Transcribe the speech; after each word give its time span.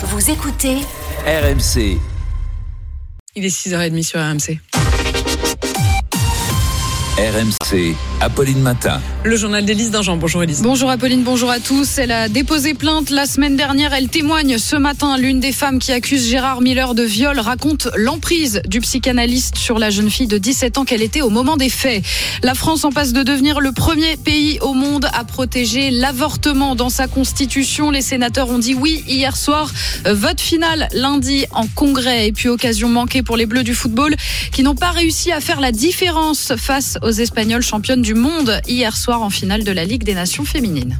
Vous 0.00 0.30
écoutez 0.30 0.76
RMC. 1.26 1.98
Il 3.34 3.44
est 3.44 3.48
6h30 3.48 4.02
sur 4.04 4.20
RMC. 4.20 4.60
RMC. 7.18 7.96
Apolline 8.20 8.60
Matin. 8.60 9.00
Le 9.22 9.36
journal 9.36 9.64
d'Élise 9.64 9.92
Dingean. 9.92 10.16
Bonjour 10.16 10.42
Élise. 10.42 10.62
Bonjour 10.62 10.90
Apolline, 10.90 11.22
bonjour 11.22 11.50
à 11.50 11.60
tous. 11.60 11.98
Elle 11.98 12.10
a 12.10 12.28
déposé 12.28 12.74
plainte 12.74 13.10
la 13.10 13.26
semaine 13.26 13.56
dernière. 13.56 13.92
Elle 13.92 14.08
témoigne 14.08 14.58
ce 14.58 14.74
matin. 14.74 15.16
L'une 15.16 15.38
des 15.38 15.52
femmes 15.52 15.78
qui 15.78 15.92
accuse 15.92 16.28
Gérard 16.28 16.60
Miller 16.60 16.94
de 16.94 17.04
viol 17.04 17.38
raconte 17.38 17.88
l'emprise 17.96 18.60
du 18.66 18.80
psychanalyste 18.80 19.56
sur 19.56 19.78
la 19.78 19.90
jeune 19.90 20.10
fille 20.10 20.26
de 20.26 20.36
17 20.36 20.78
ans 20.78 20.84
qu'elle 20.84 21.02
était 21.02 21.20
au 21.20 21.30
moment 21.30 21.56
des 21.56 21.68
faits. 21.68 22.04
La 22.42 22.54
France 22.54 22.84
en 22.84 22.90
passe 22.90 23.12
de 23.12 23.22
devenir 23.22 23.60
le 23.60 23.70
premier 23.70 24.16
pays 24.16 24.58
au 24.62 24.74
monde 24.74 25.08
à 25.12 25.22
protéger 25.22 25.90
l'avortement 25.92 26.74
dans 26.74 26.90
sa 26.90 27.06
constitution. 27.06 27.92
Les 27.92 28.02
sénateurs 28.02 28.48
ont 28.50 28.58
dit 28.58 28.74
oui 28.74 29.04
hier 29.06 29.36
soir. 29.36 29.70
Vote 30.04 30.40
final 30.40 30.88
lundi 30.92 31.46
en 31.52 31.66
congrès. 31.68 32.26
Et 32.26 32.32
puis 32.32 32.48
occasion 32.48 32.88
manquée 32.88 33.22
pour 33.22 33.36
les 33.36 33.46
Bleus 33.46 33.62
du 33.62 33.74
football 33.74 34.16
qui 34.50 34.64
n'ont 34.64 34.74
pas 34.74 34.90
réussi 34.90 35.30
à 35.30 35.40
faire 35.40 35.60
la 35.60 35.70
différence 35.70 36.54
face 36.56 36.98
aux 37.02 37.10
Espagnols 37.10 37.62
championnes 37.62 38.02
du 38.02 38.07
monde 38.14 38.60
hier 38.66 38.96
soir 38.96 39.22
en 39.22 39.30
finale 39.30 39.64
de 39.64 39.72
la 39.72 39.84
Ligue 39.84 40.04
des 40.04 40.14
Nations 40.14 40.44
féminines. 40.44 40.98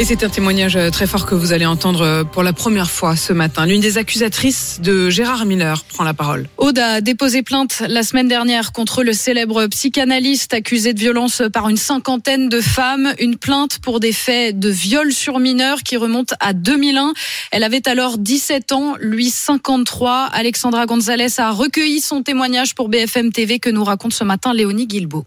Et 0.00 0.04
c'est 0.04 0.24
un 0.24 0.28
témoignage 0.28 0.76
très 0.90 1.06
fort 1.06 1.24
que 1.24 1.36
vous 1.36 1.52
allez 1.52 1.66
entendre 1.66 2.24
pour 2.32 2.42
la 2.42 2.52
première 2.52 2.90
fois 2.90 3.14
ce 3.14 3.32
matin. 3.32 3.64
L'une 3.64 3.80
des 3.80 3.96
accusatrices 3.96 4.80
de 4.82 5.08
Gérard 5.08 5.46
Miller 5.46 5.84
prend 5.84 6.02
la 6.02 6.12
parole. 6.14 6.48
Aude 6.56 6.80
a 6.80 7.00
déposé 7.00 7.44
plainte 7.44 7.80
la 7.86 8.02
semaine 8.02 8.26
dernière 8.26 8.72
contre 8.72 9.04
le 9.04 9.12
célèbre 9.12 9.68
psychanalyste 9.68 10.52
accusé 10.52 10.94
de 10.94 10.98
violence 10.98 11.42
par 11.52 11.68
une 11.68 11.76
cinquantaine 11.76 12.48
de 12.48 12.60
femmes. 12.60 13.14
Une 13.20 13.36
plainte 13.36 13.78
pour 13.78 14.00
des 14.00 14.12
faits 14.12 14.58
de 14.58 14.68
viol 14.68 15.12
sur 15.12 15.38
mineurs 15.38 15.84
qui 15.84 15.96
remonte 15.96 16.34
à 16.40 16.54
2001. 16.54 17.12
Elle 17.52 17.62
avait 17.62 17.88
alors 17.88 18.18
17 18.18 18.72
ans, 18.72 18.96
lui 18.98 19.30
53. 19.30 20.30
Alexandra 20.32 20.86
Gonzalez 20.86 21.38
a 21.38 21.52
recueilli 21.52 22.00
son 22.00 22.24
témoignage 22.24 22.74
pour 22.74 22.88
BFM 22.88 23.30
TV 23.30 23.60
que 23.60 23.70
nous 23.70 23.84
raconte 23.84 24.12
ce 24.12 24.24
matin 24.24 24.52
Léonie 24.54 24.88
Guilbeault. 24.88 25.24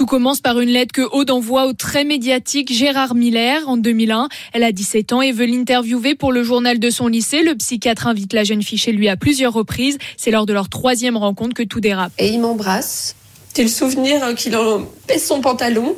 Tout 0.00 0.06
commence 0.06 0.40
par 0.40 0.58
une 0.60 0.70
lettre 0.70 0.92
que 0.92 1.02
Aude 1.02 1.30
envoie 1.30 1.66
au 1.66 1.74
très 1.74 2.04
médiatique 2.04 2.72
Gérard 2.72 3.14
Miller 3.14 3.68
en 3.68 3.76
2001. 3.76 4.30
Elle 4.54 4.64
a 4.64 4.72
17 4.72 5.12
ans 5.12 5.20
et 5.20 5.30
veut 5.30 5.44
l'interviewer 5.44 6.14
pour 6.14 6.32
le 6.32 6.42
journal 6.42 6.78
de 6.78 6.88
son 6.88 7.06
lycée. 7.06 7.42
Le 7.42 7.54
psychiatre 7.54 8.06
invite 8.06 8.32
la 8.32 8.42
jeune 8.42 8.62
fille 8.62 8.78
chez 8.78 8.92
lui 8.92 9.10
à 9.10 9.18
plusieurs 9.18 9.52
reprises. 9.52 9.98
C'est 10.16 10.30
lors 10.30 10.46
de 10.46 10.54
leur 10.54 10.70
troisième 10.70 11.18
rencontre 11.18 11.52
que 11.52 11.62
tout 11.62 11.80
dérape. 11.80 12.12
Et 12.16 12.28
il 12.28 12.40
m'embrasse. 12.40 13.14
J'ai 13.54 13.62
le 13.62 13.68
souvenir 13.68 14.34
qu'il 14.36 14.56
en 14.56 14.86
baisse 15.06 15.26
son 15.26 15.42
pantalon, 15.42 15.94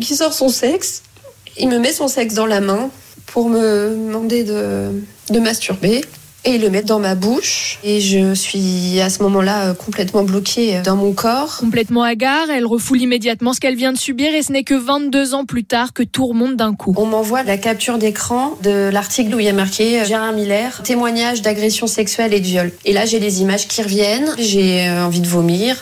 qu'il 0.00 0.16
sort 0.16 0.32
son 0.32 0.48
sexe. 0.48 1.04
Il 1.56 1.68
me 1.68 1.78
met 1.78 1.92
son 1.92 2.08
sexe 2.08 2.34
dans 2.34 2.46
la 2.46 2.60
main 2.60 2.90
pour 3.26 3.48
me 3.48 3.90
demander 4.08 4.42
de, 4.42 5.04
de 5.30 5.38
masturber 5.38 6.00
et 6.44 6.58
le 6.58 6.70
mettre 6.70 6.86
dans 6.86 6.98
ma 6.98 7.14
bouche. 7.14 7.78
Et 7.84 8.00
je 8.00 8.34
suis 8.34 9.00
à 9.00 9.10
ce 9.10 9.22
moment-là 9.22 9.74
complètement 9.74 10.24
bloquée 10.24 10.80
dans 10.84 10.96
mon 10.96 11.12
corps. 11.12 11.58
Complètement 11.58 12.02
hagard, 12.02 12.50
elle 12.50 12.66
refoule 12.66 13.00
immédiatement 13.00 13.52
ce 13.52 13.60
qu'elle 13.60 13.76
vient 13.76 13.92
de 13.92 13.98
subir 13.98 14.34
et 14.34 14.42
ce 14.42 14.52
n'est 14.52 14.64
que 14.64 14.74
22 14.74 15.34
ans 15.34 15.44
plus 15.44 15.64
tard 15.64 15.92
que 15.92 16.02
tout 16.02 16.26
remonte 16.26 16.56
d'un 16.56 16.74
coup. 16.74 16.94
On 16.96 17.06
m'envoie 17.06 17.42
la 17.42 17.58
capture 17.58 17.98
d'écran 17.98 18.56
de 18.62 18.88
l'article 18.90 19.34
où 19.34 19.40
il 19.40 19.46
y 19.46 19.48
a 19.48 19.52
marqué 19.52 20.04
Gérard 20.04 20.32
Miller, 20.32 20.82
témoignage 20.82 21.42
d'agression 21.42 21.86
sexuelle 21.86 22.34
et 22.34 22.40
de 22.40 22.46
viol. 22.46 22.72
Et 22.84 22.92
là, 22.92 23.06
j'ai 23.06 23.18
les 23.18 23.40
images 23.42 23.68
qui 23.68 23.82
reviennent, 23.82 24.34
j'ai 24.38 24.90
envie 24.90 25.20
de 25.20 25.28
vomir. 25.28 25.76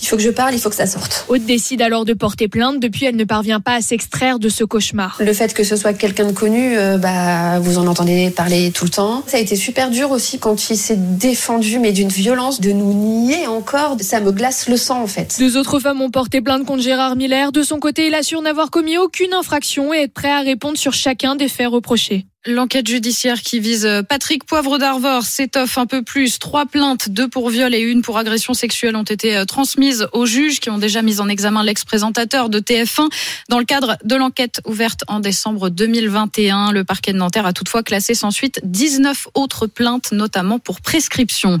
Il 0.00 0.06
faut 0.06 0.16
que 0.16 0.22
je 0.22 0.30
parle, 0.30 0.54
il 0.54 0.60
faut 0.60 0.68
que 0.68 0.74
ça 0.74 0.86
sorte. 0.86 1.24
Aude 1.28 1.44
décide 1.44 1.82
alors 1.82 2.04
de 2.04 2.12
porter 2.12 2.48
plainte. 2.48 2.80
Depuis, 2.80 3.06
elle 3.06 3.16
ne 3.16 3.24
parvient 3.24 3.60
pas 3.60 3.74
à 3.74 3.80
s'extraire 3.80 4.38
de 4.38 4.48
ce 4.48 4.64
cauchemar. 4.64 5.16
Le 5.20 5.32
fait 5.32 5.54
que 5.54 5.64
ce 5.64 5.76
soit 5.76 5.92
quelqu'un 5.92 6.26
de 6.26 6.32
connu, 6.32 6.76
euh, 6.76 6.98
bah, 6.98 7.58
vous 7.60 7.78
en 7.78 7.86
entendez 7.86 8.30
parler 8.30 8.70
tout 8.72 8.84
le 8.84 8.90
temps. 8.90 9.22
Ça 9.26 9.36
a 9.38 9.40
été 9.40 9.56
super 9.56 9.90
dur 9.90 10.10
aussi 10.10 10.38
quand 10.38 10.70
il 10.70 10.76
s'est 10.76 10.96
défendu, 10.96 11.78
mais 11.78 11.92
d'une 11.92 12.08
violence, 12.08 12.60
de 12.60 12.72
nous 12.72 12.92
nier 12.92 13.46
encore. 13.46 13.96
Ça 14.00 14.20
me 14.20 14.32
glace 14.32 14.68
le 14.68 14.76
sang, 14.76 15.02
en 15.02 15.06
fait. 15.06 15.36
Deux 15.38 15.56
autres 15.56 15.80
femmes 15.80 16.00
ont 16.00 16.10
porté 16.10 16.40
plainte 16.40 16.64
contre 16.64 16.82
Gérard 16.82 17.16
Miller. 17.16 17.52
De 17.52 17.62
son 17.62 17.78
côté, 17.78 18.08
il 18.08 18.14
assure 18.14 18.42
n'avoir 18.42 18.70
commis 18.70 18.98
aucune 18.98 19.32
infraction 19.32 19.92
et 19.94 20.02
être 20.02 20.12
prêt 20.12 20.30
à 20.30 20.40
répondre 20.40 20.78
sur 20.78 20.92
chacun 20.92 21.36
des 21.36 21.48
faits 21.48 21.68
reprochés. 21.68 22.26
L'enquête 22.48 22.86
judiciaire 22.86 23.42
qui 23.42 23.58
vise 23.58 23.88
Patrick 24.08 24.44
Poivre 24.44 24.78
d'Arvor 24.78 25.24
s'étoffe 25.24 25.78
un 25.78 25.86
peu 25.86 26.02
plus. 26.02 26.38
Trois 26.38 26.64
plaintes, 26.64 27.08
deux 27.08 27.26
pour 27.26 27.50
viol 27.50 27.74
et 27.74 27.80
une 27.80 28.02
pour 28.02 28.18
agression 28.18 28.54
sexuelle, 28.54 28.94
ont 28.94 29.02
été 29.02 29.42
transmises 29.48 30.06
aux 30.12 30.26
juges 30.26 30.60
qui 30.60 30.70
ont 30.70 30.78
déjà 30.78 31.02
mis 31.02 31.18
en 31.20 31.28
examen 31.28 31.64
l'ex-présentateur 31.64 32.48
de 32.48 32.60
TF1 32.60 33.08
dans 33.48 33.58
le 33.58 33.64
cadre 33.64 33.96
de 34.04 34.14
l'enquête 34.14 34.60
ouverte 34.64 35.00
en 35.08 35.18
décembre 35.18 35.70
2021. 35.70 36.70
Le 36.70 36.84
parquet 36.84 37.12
de 37.12 37.18
Nanterre 37.18 37.46
a 37.46 37.52
toutefois 37.52 37.82
classé 37.82 38.14
sans 38.14 38.30
suite 38.30 38.60
19 38.62 39.26
autres 39.34 39.66
plaintes, 39.66 40.12
notamment 40.12 40.60
pour 40.60 40.80
prescription. 40.80 41.58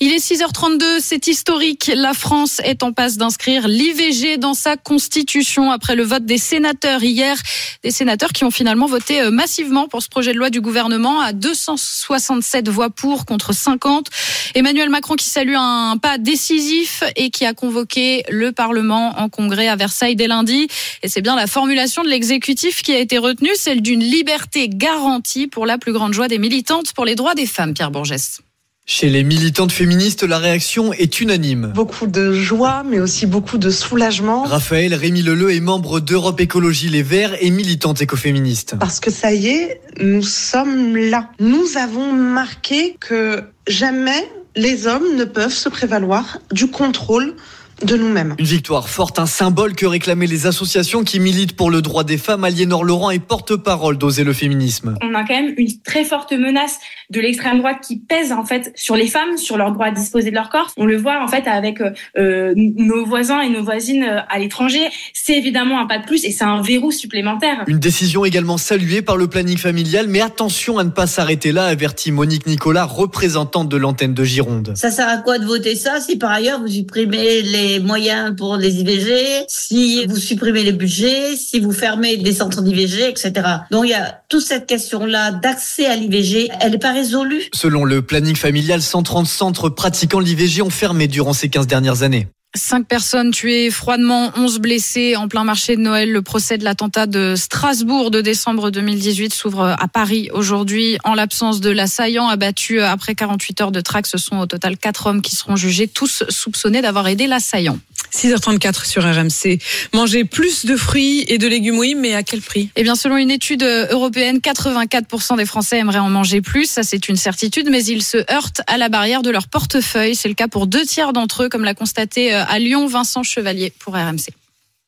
Il 0.00 0.12
est 0.12 0.26
6h32, 0.26 1.00
c'est 1.00 1.26
historique. 1.26 1.92
La 1.94 2.14
France 2.14 2.62
est 2.64 2.82
en 2.82 2.94
passe 2.94 3.18
d'inscrire 3.18 3.68
l'IVG 3.68 4.38
dans 4.38 4.54
sa 4.54 4.78
constitution 4.78 5.70
après 5.70 5.94
le 5.94 6.04
vote 6.04 6.24
des 6.24 6.38
sénateurs 6.38 7.02
hier. 7.02 7.36
Des 7.84 7.90
sénateurs 7.90 8.32
qui 8.32 8.44
ont 8.44 8.50
finalement 8.50 8.86
voté 8.86 9.30
massivement 9.30 9.88
pour 9.88 10.02
ce 10.02 10.08
projet 10.08 10.21
projet 10.22 10.34
de 10.34 10.38
loi 10.38 10.50
du 10.50 10.60
gouvernement 10.60 11.20
à 11.20 11.32
267 11.32 12.68
voix 12.68 12.90
pour 12.90 13.26
contre 13.26 13.52
50. 13.52 14.06
Emmanuel 14.54 14.88
Macron 14.88 15.16
qui 15.16 15.26
salue 15.26 15.56
un 15.56 15.96
pas 16.00 16.16
décisif 16.16 17.02
et 17.16 17.30
qui 17.30 17.44
a 17.44 17.54
convoqué 17.54 18.22
le 18.28 18.52
Parlement 18.52 19.18
en 19.18 19.28
congrès 19.28 19.66
à 19.66 19.74
Versailles 19.74 20.14
dès 20.14 20.28
lundi. 20.28 20.68
Et 21.02 21.08
c'est 21.08 21.22
bien 21.22 21.34
la 21.34 21.48
formulation 21.48 22.04
de 22.04 22.08
l'exécutif 22.08 22.82
qui 22.82 22.92
a 22.92 23.00
été 23.00 23.18
retenue, 23.18 23.50
celle 23.56 23.82
d'une 23.82 23.98
liberté 23.98 24.68
garantie 24.68 25.48
pour 25.48 25.66
la 25.66 25.76
plus 25.76 25.92
grande 25.92 26.12
joie 26.12 26.28
des 26.28 26.38
militantes 26.38 26.92
pour 26.92 27.04
les 27.04 27.16
droits 27.16 27.34
des 27.34 27.46
femmes, 27.46 27.74
Pierre 27.74 27.90
Bourgès. 27.90 28.42
Chez 28.84 29.10
les 29.10 29.22
militantes 29.22 29.70
féministes, 29.70 30.24
la 30.24 30.38
réaction 30.38 30.92
est 30.92 31.20
unanime. 31.20 31.72
Beaucoup 31.72 32.08
de 32.08 32.32
joie, 32.32 32.82
mais 32.82 32.98
aussi 32.98 33.26
beaucoup 33.26 33.56
de 33.56 33.70
soulagement. 33.70 34.42
Raphaël 34.42 34.92
Rémy 34.92 35.22
Leleu 35.22 35.54
est 35.54 35.60
membre 35.60 36.00
d'Europe 36.00 36.40
Écologie 36.40 36.88
Les 36.88 37.04
Verts 37.04 37.36
et 37.40 37.50
militante 37.50 38.02
écoféministe. 38.02 38.74
Parce 38.80 38.98
que 38.98 39.12
ça 39.12 39.32
y 39.32 39.46
est, 39.46 39.80
nous 40.00 40.24
sommes 40.24 40.96
là. 40.96 41.30
Nous 41.38 41.76
avons 41.76 42.12
marqué 42.12 42.96
que 42.98 43.44
jamais 43.68 44.28
les 44.56 44.88
hommes 44.88 45.14
ne 45.16 45.24
peuvent 45.24 45.54
se 45.54 45.68
prévaloir 45.68 46.38
du 46.50 46.66
contrôle 46.66 47.36
de 47.84 47.96
nous-mêmes. 47.96 48.34
Une 48.38 48.44
victoire 48.44 48.88
forte, 48.88 49.18
un 49.18 49.26
symbole 49.26 49.74
que 49.74 49.86
réclamaient 49.86 50.26
les 50.26 50.46
associations 50.46 51.04
qui 51.04 51.18
militent 51.18 51.56
pour 51.56 51.70
le 51.70 51.82
droit 51.82 52.04
des 52.04 52.18
femmes. 52.18 52.44
Aliénor 52.44 52.84
Laurent 52.84 53.10
est 53.10 53.18
porte-parole 53.18 53.98
d'Oser 53.98 54.24
le 54.24 54.32
féminisme. 54.32 54.96
On 55.02 55.14
a 55.14 55.24
quand 55.24 55.34
même 55.34 55.54
une 55.56 55.80
très 55.82 56.04
forte 56.04 56.32
menace 56.32 56.78
de 57.10 57.20
l'extrême 57.20 57.58
droite 57.58 57.78
qui 57.86 57.98
pèse 57.98 58.32
en 58.32 58.44
fait 58.44 58.72
sur 58.74 58.96
les 58.96 59.08
femmes, 59.08 59.36
sur 59.36 59.56
leur 59.56 59.72
droit 59.72 59.86
à 59.86 59.90
disposer 59.90 60.30
de 60.30 60.34
leur 60.34 60.48
corps. 60.48 60.70
On 60.76 60.86
le 60.86 60.96
voit 60.96 61.22
en 61.22 61.28
fait 61.28 61.46
avec 61.48 61.80
euh, 62.16 62.54
nos 62.56 63.04
voisins 63.04 63.40
et 63.40 63.48
nos 63.48 63.62
voisines 63.62 64.24
à 64.28 64.38
l'étranger. 64.38 64.88
C'est 65.12 65.36
évidemment 65.36 65.80
un 65.80 65.86
pas 65.86 65.98
de 65.98 66.04
plus 66.04 66.24
et 66.24 66.30
c'est 66.30 66.44
un 66.44 66.62
verrou 66.62 66.90
supplémentaire. 66.90 67.64
Une 67.66 67.78
décision 67.80 68.24
également 68.24 68.58
saluée 68.58 69.02
par 69.02 69.16
le 69.16 69.26
planning 69.26 69.58
familial, 69.58 70.06
mais 70.08 70.20
attention 70.20 70.78
à 70.78 70.84
ne 70.84 70.90
pas 70.90 71.06
s'arrêter 71.06 71.52
là, 71.52 71.66
avertit 71.66 72.12
Monique 72.12 72.46
Nicolas, 72.46 72.84
représentante 72.84 73.68
de 73.68 73.76
l'antenne 73.76 74.14
de 74.14 74.24
Gironde. 74.24 74.72
Ça 74.76 74.90
sert 74.90 75.08
à 75.08 75.18
quoi 75.18 75.38
de 75.38 75.44
voter 75.44 75.74
ça 75.74 76.00
si 76.00 76.16
par 76.16 76.30
ailleurs 76.30 76.60
vous 76.60 76.68
supprimez 76.68 77.42
les 77.42 77.61
moyens 77.80 78.34
pour 78.36 78.56
les 78.56 78.80
IVG, 78.80 79.44
si 79.48 80.06
vous 80.06 80.16
supprimez 80.16 80.62
les 80.62 80.72
budgets, 80.72 81.36
si 81.36 81.60
vous 81.60 81.72
fermez 81.72 82.16
des 82.16 82.32
centres 82.32 82.62
d'IVG, 82.62 83.08
etc. 83.08 83.32
Donc 83.70 83.84
il 83.84 83.90
y 83.90 83.94
a 83.94 84.22
toute 84.28 84.42
cette 84.42 84.66
question-là 84.66 85.32
d'accès 85.32 85.86
à 85.86 85.96
l'IVG, 85.96 86.50
elle 86.60 86.72
n'est 86.72 86.78
pas 86.78 86.92
résolue. 86.92 87.42
Selon 87.54 87.84
le 87.84 88.02
planning 88.02 88.36
familial, 88.36 88.82
130 88.82 89.26
centres 89.26 89.68
pratiquant 89.68 90.20
l'IVG 90.20 90.62
ont 90.62 90.70
fermé 90.70 91.08
durant 91.08 91.32
ces 91.32 91.48
15 91.48 91.66
dernières 91.66 92.02
années. 92.02 92.28
Cinq 92.54 92.86
personnes 92.86 93.30
tuées 93.30 93.70
froidement, 93.70 94.30
11 94.36 94.58
blessés 94.58 95.16
en 95.16 95.26
plein 95.26 95.42
marché 95.42 95.74
de 95.74 95.80
Noël. 95.80 96.12
Le 96.12 96.20
procès 96.20 96.58
de 96.58 96.64
l'attentat 96.64 97.06
de 97.06 97.34
Strasbourg 97.34 98.10
de 98.10 98.20
décembre 98.20 98.70
2018 98.70 99.32
s'ouvre 99.32 99.74
à 99.78 99.88
Paris 99.88 100.28
aujourd'hui. 100.34 100.98
En 101.02 101.14
l'absence 101.14 101.60
de 101.60 101.70
l'assaillant 101.70 102.28
abattu 102.28 102.82
après 102.82 103.14
48 103.14 103.60
heures 103.62 103.72
de 103.72 103.80
traque, 103.80 104.06
ce 104.06 104.18
sont 104.18 104.36
au 104.36 104.44
total 104.44 104.76
quatre 104.76 105.06
hommes 105.06 105.22
qui 105.22 105.34
seront 105.34 105.56
jugés, 105.56 105.88
tous 105.88 106.24
soupçonnés 106.28 106.82
d'avoir 106.82 107.08
aidé 107.08 107.26
l'assaillant. 107.26 107.78
6h34 108.12 108.86
sur 108.86 109.02
RMC. 109.02 109.58
Manger 109.94 110.24
plus 110.24 110.66
de 110.66 110.76
fruits 110.76 111.24
et 111.28 111.38
de 111.38 111.46
légumes, 111.46 111.78
oui, 111.78 111.94
mais 111.94 112.14
à 112.14 112.22
quel 112.22 112.42
prix? 112.42 112.68
Eh 112.76 112.82
bien, 112.82 112.94
selon 112.94 113.16
une 113.16 113.30
étude 113.30 113.62
européenne, 113.62 114.38
84% 114.38 115.38
des 115.38 115.46
Français 115.46 115.78
aimeraient 115.78 115.98
en 115.98 116.10
manger 116.10 116.42
plus. 116.42 116.66
Ça, 116.66 116.82
c'est 116.82 117.08
une 117.08 117.16
certitude, 117.16 117.68
mais 117.70 117.82
ils 117.84 118.02
se 118.02 118.18
heurtent 118.30 118.60
à 118.66 118.76
la 118.76 118.90
barrière 118.90 119.22
de 119.22 119.30
leur 119.30 119.48
portefeuille. 119.48 120.14
C'est 120.14 120.28
le 120.28 120.34
cas 120.34 120.48
pour 120.48 120.66
deux 120.66 120.84
tiers 120.84 121.14
d'entre 121.14 121.44
eux, 121.44 121.48
comme 121.48 121.64
l'a 121.64 121.74
constaté 121.74 122.34
à 122.48 122.58
Lyon 122.58 122.86
Vincent 122.86 123.22
Chevalier 123.22 123.72
pour 123.78 123.94
RMC. 123.94 124.30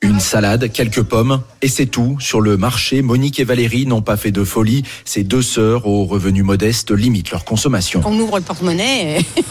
Une 0.05 0.21
salade, 0.21 0.71
quelques 0.71 1.01
pommes, 1.03 1.41
et 1.63 1.69
c'est 1.69 1.87
tout. 1.87 2.19
Sur 2.21 2.43
le 2.43 2.59
marché, 2.59 3.01
Monique 3.01 3.41
et 3.41 3.45
Valérie 3.45 3.87
n'ont 3.87 4.03
pas 4.03 4.19
fait 4.19 4.33
de 4.33 4.45
folie. 4.45 4.83
Ces 5.07 5.25
deux 5.25 5.41
sœurs 5.41 5.87
aux 5.87 6.05
revenus 6.05 6.45
modestes 6.45 6.91
limitent 6.91 7.31
leur 7.31 7.47
consommation. 7.47 8.03
On 8.05 8.19
ouvre 8.21 8.37
le 8.37 8.45
porte-monnaie 8.45 9.21
et, 9.21 9.43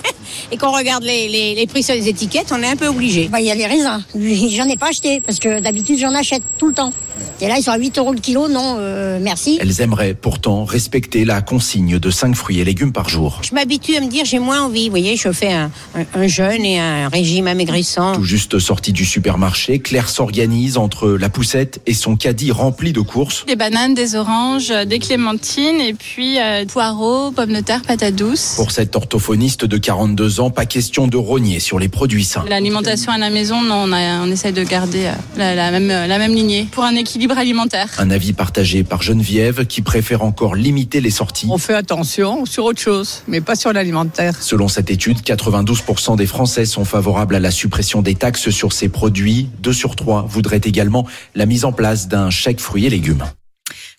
et 0.51 0.57
qu'on 0.57 0.71
regarde 0.71 1.03
les, 1.03 1.27
les- 1.27 1.55
les 1.55 1.65
prix 1.65 1.81
sur 1.81 1.95
les 1.95 2.07
étiquettes, 2.07 2.51
on 2.51 2.61
est 2.61 2.67
un 2.69 2.75
peu 2.75 2.87
obligé. 2.87 3.29
Bah, 3.29 3.39
il 3.41 3.47
y 3.47 3.51
a 3.51 3.55
les 3.55 3.65
raisins. 3.65 4.03
J'en 4.15 4.69
ai 4.69 4.77
pas 4.77 4.89
acheté 4.89 5.21
parce 5.21 5.39
que 5.39 5.59
d'habitude 5.59 5.97
j'en 5.99 6.13
achète 6.13 6.43
tout 6.59 6.67
le 6.67 6.75
temps. 6.75 6.93
Et 7.41 7.47
là 7.47 7.55
ils 7.57 7.63
sont 7.63 7.71
à 7.71 7.77
8 7.77 7.97
euros 7.97 8.13
le 8.13 8.19
kilo, 8.19 8.47
non, 8.47 8.75
euh, 8.79 9.19
merci. 9.21 9.57
Elles 9.61 9.81
aimeraient 9.81 10.13
pourtant 10.13 10.65
respecter 10.65 11.25
la 11.25 11.41
consigne 11.41 11.99
de 11.99 12.09
5 12.09 12.35
fruits 12.35 12.59
et 12.59 12.63
légumes 12.63 12.91
par 12.93 13.09
jour. 13.09 13.41
Je 13.43 13.53
m'habitue 13.55 13.95
à 13.95 14.01
me 14.01 14.07
dire 14.07 14.23
j'ai 14.25 14.39
moins 14.39 14.61
envie. 14.63 14.85
Vous 14.85 14.91
voyez, 14.91 15.15
je 15.17 15.31
fais 15.31 15.51
un, 15.51 15.71
un- 15.95 16.05
un 16.13 16.27
jeûne 16.27 16.63
et 16.63 16.79
un 16.79 17.09
régime 17.09 17.47
amaigrissant. 17.47 18.13
Tout 18.13 18.23
juste 18.23 18.59
sortie 18.59 18.93
du 18.93 19.05
supermarché, 19.05 19.79
Claire 19.79 20.09
s'organise 20.43 20.77
entre 20.77 21.07
la 21.11 21.29
poussette 21.29 21.79
et 21.87 21.93
son 21.93 22.17
caddie 22.17 22.51
rempli 22.51 22.91
de 22.91 22.99
courses. 22.99 23.45
Des 23.47 23.55
bananes, 23.55 23.93
des 23.93 24.15
oranges, 24.15 24.71
euh, 24.71 24.83
des 24.83 24.99
clémentines 24.99 25.79
et 25.79 25.93
puis 25.93 26.37
euh, 26.37 26.65
poireaux, 26.65 27.31
pommes 27.31 27.53
de 27.53 27.61
terre, 27.61 27.81
patates 27.81 28.15
douces. 28.15 28.53
Pour 28.57 28.71
cette 28.71 28.93
orthophoniste 28.97 29.63
de 29.63 29.77
42 29.77 30.41
ans, 30.41 30.49
pas 30.49 30.65
question 30.65 31.07
de 31.07 31.15
rogner 31.15 31.61
sur 31.61 31.79
les 31.79 31.87
produits 31.87 32.25
sains. 32.25 32.43
L'alimentation 32.49 33.13
à 33.13 33.17
la 33.17 33.29
maison, 33.29 33.61
non, 33.61 33.85
on, 33.87 33.91
a- 33.93 34.21
on 34.21 34.29
essaie 34.31 34.51
de 34.51 34.63
garder 34.63 35.05
euh, 35.05 35.11
la, 35.37 35.55
la 35.55 35.71
même, 35.71 35.87
la 35.87 36.17
même 36.17 36.33
lignée 36.35 36.67
pour 36.71 36.83
un 36.83 36.95
équilibre 36.95 37.37
alimentaire. 37.37 37.87
Un 37.99 38.11
avis 38.11 38.33
partagé 38.33 38.83
par 38.83 39.01
Geneviève 39.01 39.65
qui 39.65 39.81
préfère 39.81 40.23
encore 40.23 40.55
limiter 40.55 40.99
les 40.99 41.09
sorties. 41.11 41.47
On 41.49 41.57
fait 41.57 41.73
attention 41.75 42.45
sur 42.45 42.65
autre 42.65 42.81
chose, 42.81 43.21
mais 43.29 43.39
pas 43.39 43.55
sur 43.55 43.71
l'alimentaire. 43.71 44.35
Selon 44.41 44.67
cette 44.67 44.91
étude, 44.91 45.19
92% 45.21 46.17
des 46.17 46.25
Français 46.27 46.65
sont 46.65 46.83
favorables 46.83 47.35
à 47.35 47.39
la 47.39 47.51
suppression 47.51 48.01
des 48.01 48.15
taxes 48.15 48.49
sur 48.49 48.73
ces 48.73 48.89
produits. 48.89 49.47
2 49.61 49.71
sur 49.71 49.95
3 49.95 50.23
voudraient 50.33 50.61
également 50.63 51.07
la 51.35 51.45
mise 51.45 51.63
en 51.63 51.71
place 51.71 52.07
d'un 52.07 52.29
chèque 52.29 52.59
fruits 52.59 52.85
et 52.85 52.89
légumes. 52.89 53.23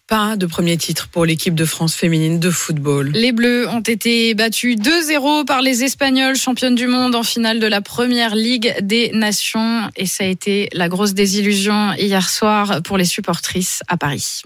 Pas 0.06 0.36
de 0.36 0.44
premier 0.44 0.76
titre 0.76 1.08
pour 1.08 1.24
l'équipe 1.24 1.54
de 1.54 1.64
France 1.64 1.94
féminine 1.94 2.38
de 2.38 2.50
football. 2.50 3.10
Les 3.14 3.32
Bleus 3.32 3.66
ont 3.70 3.80
été 3.80 4.34
battus 4.34 4.76
2-0 4.76 5.46
par 5.46 5.62
les 5.62 5.82
Espagnols, 5.82 6.36
championnes 6.36 6.74
du 6.74 6.86
monde 6.86 7.14
en 7.14 7.22
finale 7.22 7.58
de 7.58 7.66
la 7.66 7.80
première 7.80 8.34
Ligue 8.34 8.74
des 8.82 9.12
Nations. 9.14 9.88
Et 9.96 10.04
ça 10.04 10.24
a 10.24 10.26
été 10.26 10.68
la 10.74 10.90
grosse 10.90 11.14
désillusion 11.14 11.94
hier 11.94 12.28
soir 12.28 12.82
pour 12.82 12.98
les 12.98 13.06
supportrices 13.06 13.82
à 13.88 13.96
Paris. 13.96 14.42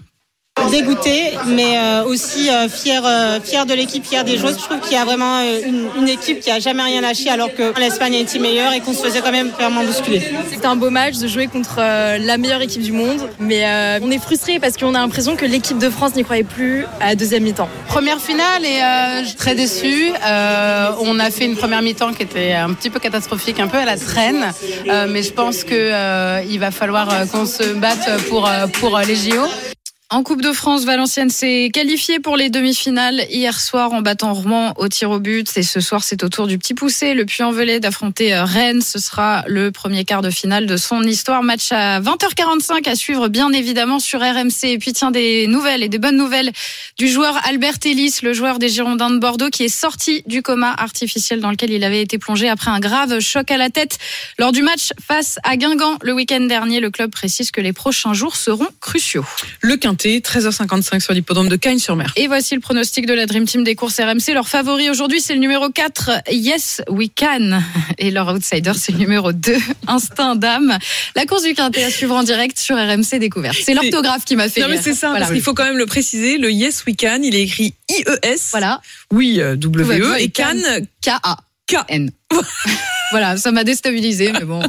Dégoûté, 0.69 1.33
mais 1.47 1.77
euh, 1.77 2.03
aussi 2.05 2.49
euh, 2.49 2.67
fier, 2.69 3.01
euh, 3.05 3.39
fier 3.43 3.65
de 3.65 3.73
l'équipe, 3.73 4.05
fier 4.05 4.23
des 4.23 4.37
joueurs. 4.37 4.53
Je 4.53 4.63
trouve 4.63 4.79
qu'il 4.79 4.93
y 4.93 4.97
a 4.97 5.05
vraiment 5.05 5.39
euh, 5.39 5.61
une, 5.65 5.87
une 6.01 6.09
équipe 6.09 6.39
qui 6.39 6.51
a 6.51 6.59
jamais 6.59 6.83
rien 6.83 7.01
lâché, 7.01 7.29
alors 7.29 7.53
que 7.53 7.77
l'Espagne 7.79 8.15
a 8.15 8.19
été 8.19 8.39
meilleure 8.39 8.73
et 8.73 8.79
qu'on 8.81 8.93
se 8.93 9.03
faisait 9.03 9.21
quand 9.21 9.31
même 9.31 9.51
clairement 9.51 9.83
bousculer. 9.83 10.21
C'était 10.51 10.67
un 10.67 10.75
beau 10.75 10.89
match 10.89 11.17
de 11.17 11.27
jouer 11.27 11.47
contre 11.47 11.77
euh, 11.79 12.17
la 12.19 12.37
meilleure 12.37 12.61
équipe 12.61 12.81
du 12.81 12.91
monde, 12.91 13.29
mais 13.39 13.65
euh, 13.65 13.99
on 14.01 14.11
est 14.11 14.19
frustré 14.19 14.59
parce 14.59 14.77
qu'on 14.77 14.95
a 14.95 14.99
l'impression 14.99 15.35
que 15.35 15.45
l'équipe 15.45 15.77
de 15.77 15.89
France 15.89 16.15
n'y 16.15 16.23
croyait 16.23 16.43
plus 16.43 16.85
à 17.01 17.07
la 17.09 17.15
deuxième 17.15 17.43
mi-temps. 17.43 17.69
Première 17.87 18.19
finale 18.19 18.63
et 18.65 18.81
euh, 18.81 19.21
je 19.23 19.27
suis 19.29 19.35
très 19.37 19.55
déçue. 19.55 20.11
Euh, 20.25 20.91
on 21.01 21.19
a 21.19 21.29
fait 21.31 21.45
une 21.45 21.55
première 21.55 21.81
mi-temps 21.81 22.13
qui 22.13 22.23
était 22.23 22.53
un 22.53 22.73
petit 22.73 22.89
peu 22.89 22.99
catastrophique, 22.99 23.59
un 23.59 23.67
peu 23.67 23.77
à 23.77 23.85
la 23.85 23.97
traîne, 23.97 24.47
Euh, 24.89 25.07
mais 25.09 25.23
je 25.23 25.31
pense 25.31 25.63
que 25.63 25.73
euh, 25.75 26.41
il 26.49 26.59
va 26.59 26.71
falloir 26.71 27.07
euh, 27.11 27.25
qu'on 27.25 27.45
se 27.45 27.63
batte 27.73 28.07
pour 28.29 28.47
euh, 28.47 28.67
pour 28.79 28.97
les 28.99 29.15
JO. 29.15 29.45
En 30.11 30.23
Coupe 30.23 30.41
de 30.41 30.53
France, 30.53 30.85
Valenciennes 30.85 31.29
s'est 31.29 31.69
qualifiée 31.71 32.19
pour 32.19 32.35
les 32.35 32.49
demi-finales 32.49 33.27
hier 33.29 33.59
soir 33.59 33.93
en 33.93 34.01
battant 34.01 34.33
Rouen 34.33 34.73
au 34.77 34.87
tir 34.87 35.11
au 35.11 35.19
but. 35.19 35.55
Et 35.55 35.61
ce 35.61 35.81
soir, 35.81 36.03
c'est 36.03 36.23
au 36.23 36.29
tour 36.29 36.47
du 36.47 36.57
petit 36.57 36.73
poussé, 36.73 37.13
le 37.13 37.25
Puy-en-Velay, 37.25 37.79
d'affronter 37.79 38.33
euh, 38.33 38.43
Rennes. 38.43 38.81
Ce 38.81 38.97
sera 38.97 39.43
le 39.45 39.71
premier 39.71 40.05
quart 40.05 40.23
de 40.23 40.31
finale 40.31 40.65
de 40.65 40.77
son 40.77 41.03
histoire. 41.03 41.43
Match 41.43 41.71
à 41.71 42.01
20h45 42.01 42.89
à 42.89 42.95
suivre, 42.95 43.27
bien 43.27 43.51
évidemment, 43.51 43.99
sur 43.99 44.19
RMC. 44.19 44.63
Et 44.63 44.79
puis, 44.79 44.93
tiens, 44.93 45.11
des 45.11 45.45
nouvelles 45.45 45.83
et 45.83 45.89
des 45.89 45.99
bonnes 45.99 46.17
nouvelles 46.17 46.53
du 46.97 47.07
joueur 47.07 47.39
Albert 47.45 47.77
Ellis, 47.85 48.15
le 48.23 48.33
joueur 48.33 48.57
des 48.57 48.69
Girondins 48.69 49.11
de 49.11 49.19
Bordeaux, 49.19 49.51
qui 49.51 49.65
est 49.65 49.69
sorti 49.69 50.23
du 50.25 50.41
coma 50.41 50.73
artificiel 50.75 51.39
dans 51.39 51.51
lequel 51.51 51.69
il 51.69 51.83
avait 51.83 52.01
été 52.01 52.17
plongé 52.17 52.49
après 52.49 52.71
un 52.71 52.79
grave 52.79 53.19
choc 53.19 53.51
à 53.51 53.57
la 53.57 53.69
tête 53.69 53.99
lors 54.39 54.53
du 54.53 54.63
match 54.63 54.89
face 54.99 55.37
à 55.43 55.55
Guingamp 55.55 55.99
le 56.01 56.13
week-end 56.13 56.41
dernier. 56.41 56.79
Le 56.79 56.89
club 56.89 57.11
précise 57.11 57.51
que 57.51 57.61
les 57.61 57.73
prochains 57.73 58.13
jours 58.13 58.35
seront 58.35 58.69
cruciaux. 58.81 59.25
13h55 60.07 60.99
sur 61.01 61.13
l'hippodrome 61.13 61.49
de 61.49 61.55
Cagnes-sur-Mer. 61.55 62.13
Et 62.15 62.27
voici 62.27 62.55
le 62.55 62.61
pronostic 62.61 63.05
de 63.05 63.13
la 63.13 63.25
Dream 63.25 63.45
Team 63.45 63.63
des 63.63 63.75
courses 63.75 63.99
RMC. 63.99 64.33
Leur 64.33 64.47
favori 64.47 64.89
aujourd'hui, 64.89 65.19
c'est 65.21 65.33
le 65.33 65.39
numéro 65.39 65.69
4, 65.69 66.11
Yes 66.31 66.81
We 66.89 67.09
Can. 67.15 67.59
Et 67.97 68.11
leur 68.11 68.33
outsider, 68.33 68.71
c'est 68.75 68.91
le 68.93 68.97
numéro 68.99 69.33
2, 69.33 69.55
Instinct 69.87 70.35
d'âme. 70.35 70.77
La 71.15 71.25
course 71.25 71.43
du 71.43 71.53
Quintet 71.53 71.83
à 71.83 71.89
suivre 71.89 72.15
en 72.15 72.23
direct 72.23 72.57
sur 72.59 72.75
RMC 72.77 73.19
Découverte. 73.19 73.57
C'est 73.63 73.73
l'orthographe 73.73 74.25
qui 74.25 74.35
m'a 74.35 74.47
fait 74.49 74.61
Non 74.61 74.67
mais 74.69 74.81
c'est 74.81 74.93
ça, 74.93 75.09
Voilà. 75.09 75.25
parce 75.25 75.33
qu'il 75.33 75.41
faut 75.43 75.53
quand 75.53 75.65
même 75.65 75.77
le 75.77 75.85
préciser, 75.85 76.37
le 76.37 76.51
Yes 76.51 76.83
We 76.85 76.95
Can, 76.97 77.19
il 77.23 77.35
est 77.35 77.41
écrit 77.43 77.73
I-E-S. 77.89 78.49
Voilà. 78.51 78.81
Oui, 79.11 79.39
euh, 79.39 79.55
W-E, 79.55 80.15
et 80.19 80.29
Can, 80.29 80.55
K-A. 81.01 81.37
K-N. 81.69 82.11
Voilà, 83.11 83.37
ça 83.37 83.51
m'a 83.51 83.63
déstabilisé, 83.63 84.31
mais 84.33 84.45
bon. 84.45 84.61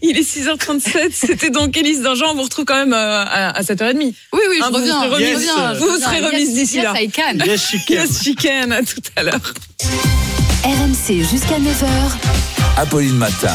Il 0.00 0.16
est 0.16 0.20
6h37, 0.22 1.08
c'était 1.12 1.50
donc 1.50 1.76
Élise 1.76 2.02
Dingean, 2.02 2.30
on 2.30 2.34
vous 2.36 2.42
retrouve 2.44 2.64
quand 2.66 2.76
même 2.76 2.92
euh, 2.92 3.24
à, 3.24 3.48
à 3.50 3.62
7h30. 3.62 3.96
Oui, 3.96 4.14
oui, 4.32 4.58
je 4.60 4.62
Hein, 4.62 4.68
vous 4.70 4.76
reviens. 4.76 5.00
serez 5.02 5.08
remise, 5.08 5.28
je 5.28 5.34
reviens, 5.34 5.74
vous 5.74 5.86
reviens. 5.90 6.06
serez 6.06 6.20
Yes, 6.20 6.30
remise 6.30 6.54
d'ici 6.54 6.76
yes, 6.76 6.84
là. 6.84 6.94
I 7.02 7.10
can. 7.10 7.44
Yes, 7.44 7.66
she 7.68 7.84
can. 7.84 7.94
Yes, 7.94 8.22
she 8.22 8.34
can, 8.36 8.70
à 8.70 8.82
tout 8.82 9.00
à 9.16 9.22
l'heure. 9.24 9.40
RMC 10.64 11.24
jusqu'à 11.28 11.58
9h. 11.58 11.88
Apolline 12.76 13.16
Matin. 13.16 13.48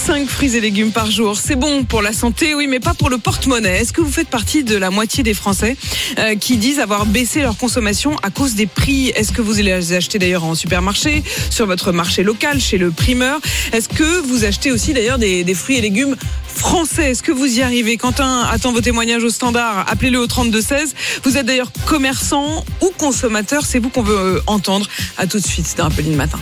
5 0.00 0.28
fruits 0.28 0.56
et 0.56 0.60
légumes 0.60 0.92
par 0.92 1.10
jour, 1.10 1.36
c'est 1.36 1.56
bon 1.56 1.84
pour 1.84 2.00
la 2.00 2.14
santé, 2.14 2.54
oui, 2.54 2.66
mais 2.66 2.80
pas 2.80 2.94
pour 2.94 3.10
le 3.10 3.18
porte-monnaie. 3.18 3.80
Est-ce 3.80 3.92
que 3.92 4.00
vous 4.00 4.10
faites 4.10 4.28
partie 4.28 4.64
de 4.64 4.76
la 4.76 4.88
moitié 4.88 5.22
des 5.22 5.34
Français 5.34 5.76
euh, 6.18 6.36
qui 6.36 6.56
disent 6.56 6.80
avoir 6.80 7.04
baissé 7.04 7.42
leur 7.42 7.58
consommation 7.58 8.16
à 8.22 8.30
cause 8.30 8.54
des 8.54 8.66
prix? 8.66 9.08
Est-ce 9.10 9.30
que 9.30 9.42
vous 9.42 9.52
les 9.52 9.92
achetez 9.92 10.18
d'ailleurs 10.18 10.44
en 10.44 10.54
supermarché, 10.54 11.22
sur 11.50 11.66
votre 11.66 11.92
marché 11.92 12.22
local, 12.22 12.60
chez 12.60 12.78
le 12.78 12.90
primeur? 12.90 13.40
Est-ce 13.72 13.90
que 13.90 14.20
vous 14.26 14.44
achetez 14.44 14.72
aussi 14.72 14.94
d'ailleurs 14.94 15.18
des, 15.18 15.44
fruits 15.54 15.76
et 15.76 15.82
légumes 15.82 16.16
français? 16.46 17.10
Est-ce 17.10 17.22
que 17.22 17.32
vous 17.32 17.58
y 17.58 17.60
arrivez? 17.60 17.98
Quentin 17.98 18.48
attend 18.50 18.72
vos 18.72 18.80
témoignages 18.80 19.24
au 19.24 19.30
standard. 19.30 19.84
Appelez-le 19.86 20.18
au 20.18 20.26
3216. 20.26 20.94
Vous 21.24 21.36
êtes 21.36 21.44
d'ailleurs 21.44 21.72
commerçant 21.84 22.64
ou 22.80 22.90
consommateur, 22.96 23.66
c'est 23.66 23.78
vous 23.78 23.90
qu'on 23.90 24.02
veut 24.02 24.18
euh, 24.18 24.40
entendre. 24.46 24.88
À 25.18 25.26
tout 25.26 25.38
de 25.38 25.46
suite 25.46 25.74
dans 25.76 25.86
Apolline 25.86 26.16
Matin. 26.16 26.38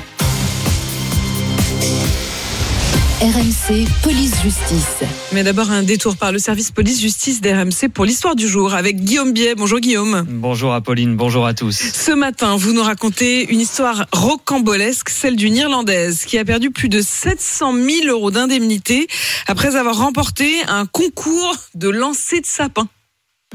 RMC 3.21 3.89
Police 4.05 4.43
Justice. 4.45 5.03
Mais 5.33 5.43
d'abord 5.43 5.73
un 5.73 5.83
détour 5.83 6.17
par 6.17 6.31
le 6.31 6.39
service 6.39 6.71
police-justice 6.71 7.41
d'RMC 7.41 7.89
pour 7.93 8.05
l'histoire 8.05 8.37
du 8.37 8.47
jour 8.47 8.75
avec 8.75 8.95
Guillaume 8.95 9.33
Biet. 9.33 9.57
Bonjour 9.57 9.81
Guillaume. 9.81 10.25
Bonjour 10.29 10.73
Apolline, 10.73 11.17
bonjour 11.17 11.45
à 11.45 11.53
tous. 11.53 11.77
Ce 11.77 12.13
matin, 12.13 12.57
vous 12.57 12.73
nous 12.73 12.83
racontez 12.85 13.53
une 13.53 13.59
histoire 13.59 14.07
rocambolesque, 14.13 15.09
celle 15.09 15.35
d'une 15.35 15.57
Irlandaise 15.57 16.27
qui 16.27 16.39
a 16.39 16.45
perdu 16.45 16.71
plus 16.71 16.89
de 16.89 17.01
700 17.01 17.73
000 17.73 18.07
euros 18.07 18.31
d'indemnité 18.31 19.09
après 19.49 19.75
avoir 19.75 19.97
remporté 19.97 20.53
un 20.69 20.87
concours 20.87 21.57
de 21.75 21.89
lancer 21.89 22.41
de 22.41 22.47
sapin. 22.47 22.87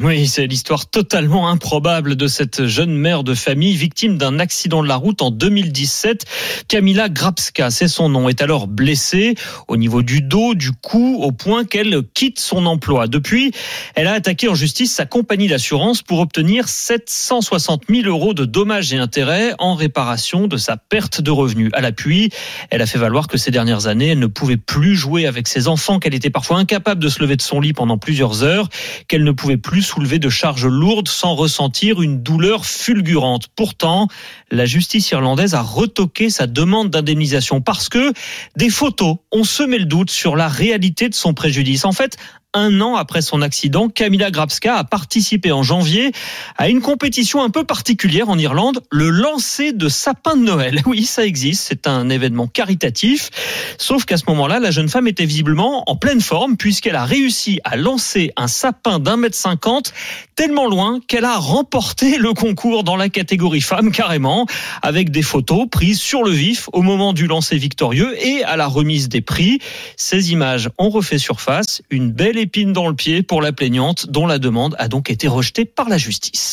Oui, 0.01 0.27
c'est 0.27 0.47
l'histoire 0.47 0.87
totalement 0.89 1.49
improbable 1.49 2.15
de 2.15 2.25
cette 2.25 2.65
jeune 2.65 2.95
mère 2.95 3.23
de 3.23 3.35
famille 3.35 3.75
victime 3.75 4.17
d'un 4.17 4.39
accident 4.39 4.81
de 4.81 4.87
la 4.87 4.95
route 4.95 5.21
en 5.21 5.29
2017. 5.29 6.25
Camila 6.67 7.09
Grabska, 7.09 7.69
c'est 7.69 7.87
son 7.87 8.09
nom, 8.09 8.27
est 8.27 8.41
alors 8.41 8.65
blessée 8.65 9.35
au 9.67 9.77
niveau 9.77 10.01
du 10.01 10.21
dos, 10.21 10.55
du 10.55 10.71
cou, 10.71 11.19
au 11.21 11.31
point 11.31 11.63
qu'elle 11.63 12.01
quitte 12.15 12.39
son 12.39 12.65
emploi. 12.65 13.05
Depuis, 13.05 13.51
elle 13.93 14.07
a 14.07 14.13
attaqué 14.13 14.47
en 14.47 14.55
justice 14.55 14.91
sa 14.91 15.05
compagnie 15.05 15.47
d'assurance 15.47 16.01
pour 16.01 16.21
obtenir 16.21 16.69
760 16.69 17.83
000 17.87 18.07
euros 18.07 18.33
de 18.33 18.45
dommages 18.45 18.91
et 18.93 18.97
intérêts 18.97 19.53
en 19.59 19.75
réparation 19.75 20.47
de 20.47 20.57
sa 20.57 20.75
perte 20.75 21.21
de 21.21 21.29
revenus. 21.29 21.69
À 21.73 21.81
l'appui, 21.81 22.31
elle 22.71 22.81
a 22.81 22.87
fait 22.87 22.97
valoir 22.97 23.27
que 23.27 23.37
ces 23.37 23.51
dernières 23.51 23.85
années, 23.85 24.07
elle 24.07 24.19
ne 24.19 24.25
pouvait 24.25 24.57
plus 24.57 24.95
jouer 24.95 25.27
avec 25.27 25.47
ses 25.47 25.67
enfants, 25.67 25.99
qu'elle 25.99 26.15
était 26.15 26.31
parfois 26.31 26.57
incapable 26.57 26.99
de 26.99 27.09
se 27.09 27.19
lever 27.21 27.35
de 27.35 27.43
son 27.43 27.61
lit 27.61 27.73
pendant 27.73 27.99
plusieurs 27.99 28.41
heures, 28.41 28.69
qu'elle 29.07 29.23
ne 29.23 29.31
pouvait 29.31 29.57
plus 29.57 29.82
soulever 29.83 30.17
de 30.17 30.29
charges 30.29 30.65
lourdes 30.65 31.07
sans 31.07 31.35
ressentir 31.35 32.01
une 32.01 32.23
douleur 32.23 32.65
fulgurante. 32.65 33.47
Pourtant, 33.55 34.07
la 34.49 34.65
justice 34.65 35.11
irlandaise 35.11 35.53
a 35.53 35.61
retoqué 35.61 36.29
sa 36.29 36.47
demande 36.47 36.89
d'indemnisation 36.89 37.61
parce 37.61 37.89
que 37.89 38.13
des 38.55 38.69
photos 38.69 39.17
ont 39.31 39.43
semé 39.43 39.77
le 39.77 39.85
doute 39.85 40.09
sur 40.09 40.35
la 40.35 40.47
réalité 40.47 41.09
de 41.09 41.13
son 41.13 41.33
préjudice. 41.33 41.85
En 41.85 41.91
fait, 41.91 42.17
un 42.53 42.81
an 42.81 42.95
après 42.95 43.21
son 43.21 43.41
accident, 43.41 43.89
Camila 43.89 44.31
Grabska 44.31 44.75
a 44.75 44.83
participé 44.83 45.51
en 45.51 45.63
janvier 45.63 46.11
à 46.57 46.69
une 46.69 46.81
compétition 46.81 47.41
un 47.41 47.49
peu 47.49 47.63
particulière 47.63 48.29
en 48.29 48.37
Irlande, 48.37 48.81
le 48.91 49.09
lancer 49.09 49.73
de 49.73 49.89
sapin 49.89 50.35
de 50.35 50.43
Noël. 50.43 50.81
Oui, 50.93 51.05
ça 51.05 51.25
existe, 51.25 51.65
c'est 51.69 51.87
un 51.87 52.09
événement 52.09 52.45
caritatif. 52.45 53.31
Sauf 53.79 54.05
qu'à 54.05 54.17
ce 54.17 54.25
moment-là, 54.27 54.59
la 54.59 54.69
jeune 54.69 54.89
femme 54.89 55.07
était 55.07 55.25
visiblement 55.25 55.89
en 55.89 55.95
pleine 55.95 56.21
forme 56.21 56.55
puisqu'elle 56.55 56.95
a 56.95 57.05
réussi 57.05 57.59
à 57.63 57.77
lancer 57.77 58.31
un 58.37 58.47
sapin 58.47 58.99
d'un 58.99 59.17
mètre 59.17 59.35
cinquante 59.35 59.93
tellement 60.35 60.67
loin 60.67 60.99
qu'elle 61.07 61.25
a 61.25 61.37
remporté 61.37 62.17
le 62.17 62.33
concours 62.33 62.83
dans 62.83 62.95
la 62.95 63.09
catégorie 63.09 63.61
femme 63.61 63.91
carrément 63.91 64.45
avec 64.83 65.09
des 65.09 65.23
photos 65.23 65.67
prises 65.69 65.99
sur 65.99 66.23
le 66.23 66.31
vif 66.31 66.69
au 66.73 66.81
moment 66.83 67.13
du 67.13 67.25
lancer 67.25 67.57
victorieux 67.57 68.15
et 68.23 68.43
à 68.43 68.55
la 68.55 68.67
remise 68.67 69.09
des 69.09 69.21
prix. 69.21 69.59
Ces 69.97 70.31
images 70.31 70.69
ont 70.77 70.89
refait 70.89 71.17
surface. 71.17 71.81
Une 71.89 72.11
belle 72.11 72.37
épine 72.43 72.73
dans 72.73 72.89
le 72.89 72.93
pied 72.93 73.23
pour 73.23 73.41
la 73.41 73.53
plaignante 73.53 74.07
dont 74.09 74.27
la 74.27 74.37
demande 74.37 74.75
a 74.77 74.89
donc 74.89 75.09
été 75.09 75.29
rejetée 75.29 75.63
par 75.63 75.87
la 75.87 75.97
justice. 75.97 76.51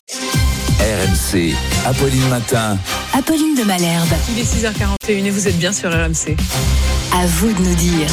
RMC, 0.79 1.53
Apolline 1.85 2.29
Matin. 2.29 2.79
Apolline 3.13 3.57
de 3.57 3.65
Malherbe. 3.65 4.09
Il 4.31 4.39
est 4.39 4.45
6h41 4.45 5.27
et 5.27 5.31
vous 5.31 5.49
êtes 5.49 5.59
bien 5.59 5.73
sur 5.73 5.91
RMC. 5.91 6.37
À 7.13 7.27
vous 7.27 7.53
de 7.53 7.59
nous 7.59 7.75
dire. 7.75 8.07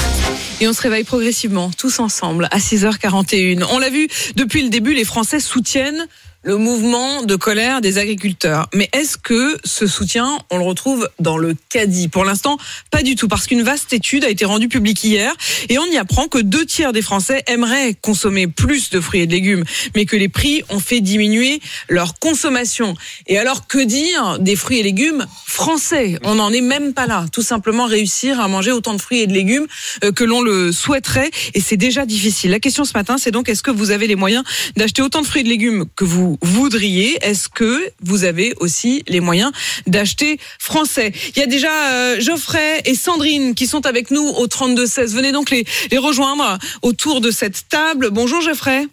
Et 0.60 0.68
on 0.68 0.74
se 0.74 0.82
réveille 0.82 1.04
progressivement, 1.04 1.70
tous 1.70 2.00
ensemble, 2.00 2.48
à 2.50 2.58
6h41. 2.58 3.64
On 3.72 3.78
l'a 3.78 3.92
vu, 3.92 4.08
depuis 4.36 4.64
le 4.64 4.70
début, 4.70 4.96
les 4.96 5.06
Français 5.06 5.40
soutiennent 5.40 6.08
le 6.48 6.56
mouvement 6.56 7.24
de 7.24 7.36
colère 7.36 7.82
des 7.82 7.98
agriculteurs. 7.98 8.70
Mais 8.74 8.90
est-ce 8.94 9.18
que 9.18 9.58
ce 9.66 9.86
soutien, 9.86 10.40
on 10.50 10.58
le 10.58 10.64
retrouve 10.64 11.10
dans 11.20 11.38
le 11.38 11.58
caddie? 11.68 12.08
Pour 12.08 12.24
l'instant, 12.24 12.58
pas 12.90 13.04
du 13.04 13.18
tout, 13.18 13.28
parce 13.28 13.48
qu'une 13.48 13.64
vaste 13.64 13.92
étude 13.92 14.24
a 14.24 14.30
été 14.30 14.46
rendue 14.46 14.70
publique 14.70 15.04
hier 15.04 15.36
et 15.68 15.78
on 15.78 15.86
y 15.88 15.98
apprend 15.98 16.30
que 16.30 16.38
deux 16.38 16.66
tiers 16.66 16.94
des 16.94 17.02
Français 17.02 17.44
aimeraient 17.48 17.96
consommer 17.96 18.48
plus 18.48 18.90
de 18.92 19.02
fruits 19.02 19.24
et 19.24 19.28
de 19.28 19.34
légumes, 19.34 19.66
mais 19.94 20.06
que 20.06 20.16
les 20.16 20.30
prix 20.30 20.64
ont 20.70 20.80
fait 20.80 21.02
diminuer 21.02 21.60
leur 21.90 22.18
consommation. 22.18 22.96
Et 23.28 23.38
alors, 23.38 23.68
que 23.68 23.80
dire 23.80 24.40
des 24.40 24.56
fruits 24.56 24.80
et 24.80 24.84
légumes 24.84 25.28
français? 25.46 26.18
On 26.24 26.36
n'en 26.36 26.54
est 26.54 26.62
même 26.62 26.94
pas 26.94 27.08
là. 27.08 27.26
Tout 27.30 27.42
simplement 27.42 27.88
réussir 27.88 28.40
à 28.40 28.48
manger 28.48 28.72
autant 28.72 28.94
de 28.94 29.02
fruits 29.02 29.20
et 29.20 29.28
de 29.28 29.34
légumes 29.34 29.68
euh, 30.06 30.14
que 30.14 30.24
l'on 30.24 30.42
le 30.42 30.72
souhaiterait, 30.72 31.30
et 31.54 31.60
c'est 31.60 31.76
déjà 31.76 32.06
difficile. 32.06 32.52
La 32.52 32.62
question 32.62 32.86
ce 32.86 32.94
matin, 32.94 33.18
c'est 33.18 33.32
donc 33.32 33.50
est-ce 33.50 33.64
que 33.64 33.72
vous 33.72 33.92
avez 33.92 34.08
les 34.08 34.16
moyens 34.16 34.46
d'acheter 34.78 35.02
autant 35.02 35.22
de 35.22 35.28
fruits 35.28 35.42
et 35.42 35.44
de 35.44 35.50
légumes 35.50 35.84
que 35.98 36.06
vous 36.06 36.37
voudriez. 36.42 37.18
Est-ce 37.22 37.50
que 37.50 37.92
vous 38.02 38.24
avez 38.24 38.54
aussi 38.60 39.04
les 39.08 39.20
moyens 39.20 39.52
d'acheter 39.86 40.40
français? 40.60 41.12
Il 41.36 41.40
y 41.40 41.44
a 41.44 41.48
déjà 41.48 41.72
euh, 41.92 42.20
Geoffrey 42.20 42.82
et 42.86 42.96
Sandrine 42.96 43.56
qui 43.56 43.68
sont 43.68 43.86
avec 43.86 44.12
nous 44.12 44.28
au 44.28 44.48
32-16. 44.48 45.16
Venez 45.16 45.32
donc 45.32 45.50
les, 45.50 45.66
les 45.92 45.98
rejoindre 45.98 46.58
autour 46.82 47.22
de 47.22 47.32
cette 47.32 47.68
table. 47.70 48.10
Bonjour 48.12 48.42
Geoffrey. 48.42 48.88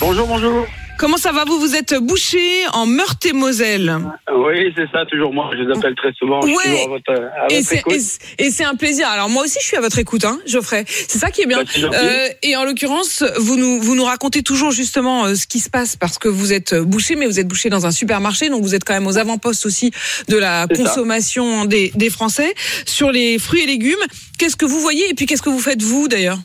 Bonjour, 0.00 0.26
bonjour. 0.26 0.66
Comment 0.98 1.16
ça 1.16 1.30
va 1.30 1.44
Vous 1.44 1.60
vous 1.60 1.76
êtes 1.76 1.94
bouché 1.94 2.40
en 2.72 2.84
Meurthe-et-Moselle. 2.84 3.98
Oui, 4.34 4.72
c'est 4.76 4.90
ça, 4.90 5.06
toujours 5.06 5.32
moi. 5.32 5.48
Je 5.56 5.62
vous 5.62 5.70
appelle 5.70 5.94
très 5.94 6.12
souvent. 6.14 6.40
Je 6.42 6.48
suis 6.48 6.56
toujours 6.56 6.86
à 6.86 6.88
votre, 6.88 7.12
à 7.12 7.46
et 7.52 7.60
votre 7.60 8.00
c'est, 8.00 8.62
et 8.62 8.64
un 8.64 8.74
plaisir. 8.74 9.06
Alors 9.08 9.28
moi 9.28 9.44
aussi, 9.44 9.58
je 9.60 9.64
suis 9.64 9.76
à 9.76 9.80
votre 9.80 9.98
écoute, 10.00 10.24
hein, 10.24 10.40
Geoffrey. 10.44 10.84
C'est 10.88 11.18
ça 11.18 11.30
qui 11.30 11.42
est 11.42 11.46
bien. 11.46 11.62
Bah. 11.62 11.90
Euh, 11.94 12.28
et 12.42 12.56
en 12.56 12.64
l'occurrence, 12.64 13.22
vous 13.38 13.56
nous 13.56 13.80
vous 13.80 13.94
nous 13.94 14.04
racontez 14.04 14.42
toujours 14.42 14.72
justement 14.72 15.26
euh, 15.26 15.36
ce 15.36 15.46
qui 15.46 15.60
se 15.60 15.70
passe 15.70 15.94
parce 15.94 16.18
que 16.18 16.28
vous 16.28 16.52
êtes 16.52 16.72
euh, 16.72 16.84
bouché, 16.84 17.14
mais 17.14 17.26
vous 17.26 17.38
êtes 17.38 17.46
bouché 17.46 17.70
dans 17.70 17.86
un 17.86 17.92
supermarché, 17.92 18.48
donc 18.48 18.62
vous 18.62 18.74
êtes 18.74 18.82
quand 18.82 18.94
même 18.94 19.06
aux 19.06 19.18
avant-postes 19.18 19.66
aussi 19.66 19.92
de 20.28 20.36
la 20.36 20.66
consommation 20.66 21.64
des, 21.64 21.92
des 21.94 22.10
Français 22.10 22.52
sur 22.86 23.12
les 23.12 23.38
fruits 23.38 23.62
et 23.62 23.66
légumes. 23.66 23.94
Qu'est-ce 24.36 24.56
que 24.56 24.66
vous 24.66 24.80
voyez 24.80 25.08
et 25.08 25.14
puis 25.14 25.26
qu'est-ce 25.26 25.42
que 25.42 25.50
vous 25.50 25.60
faites 25.60 25.80
vous 25.80 26.08
d'ailleurs? 26.08 26.38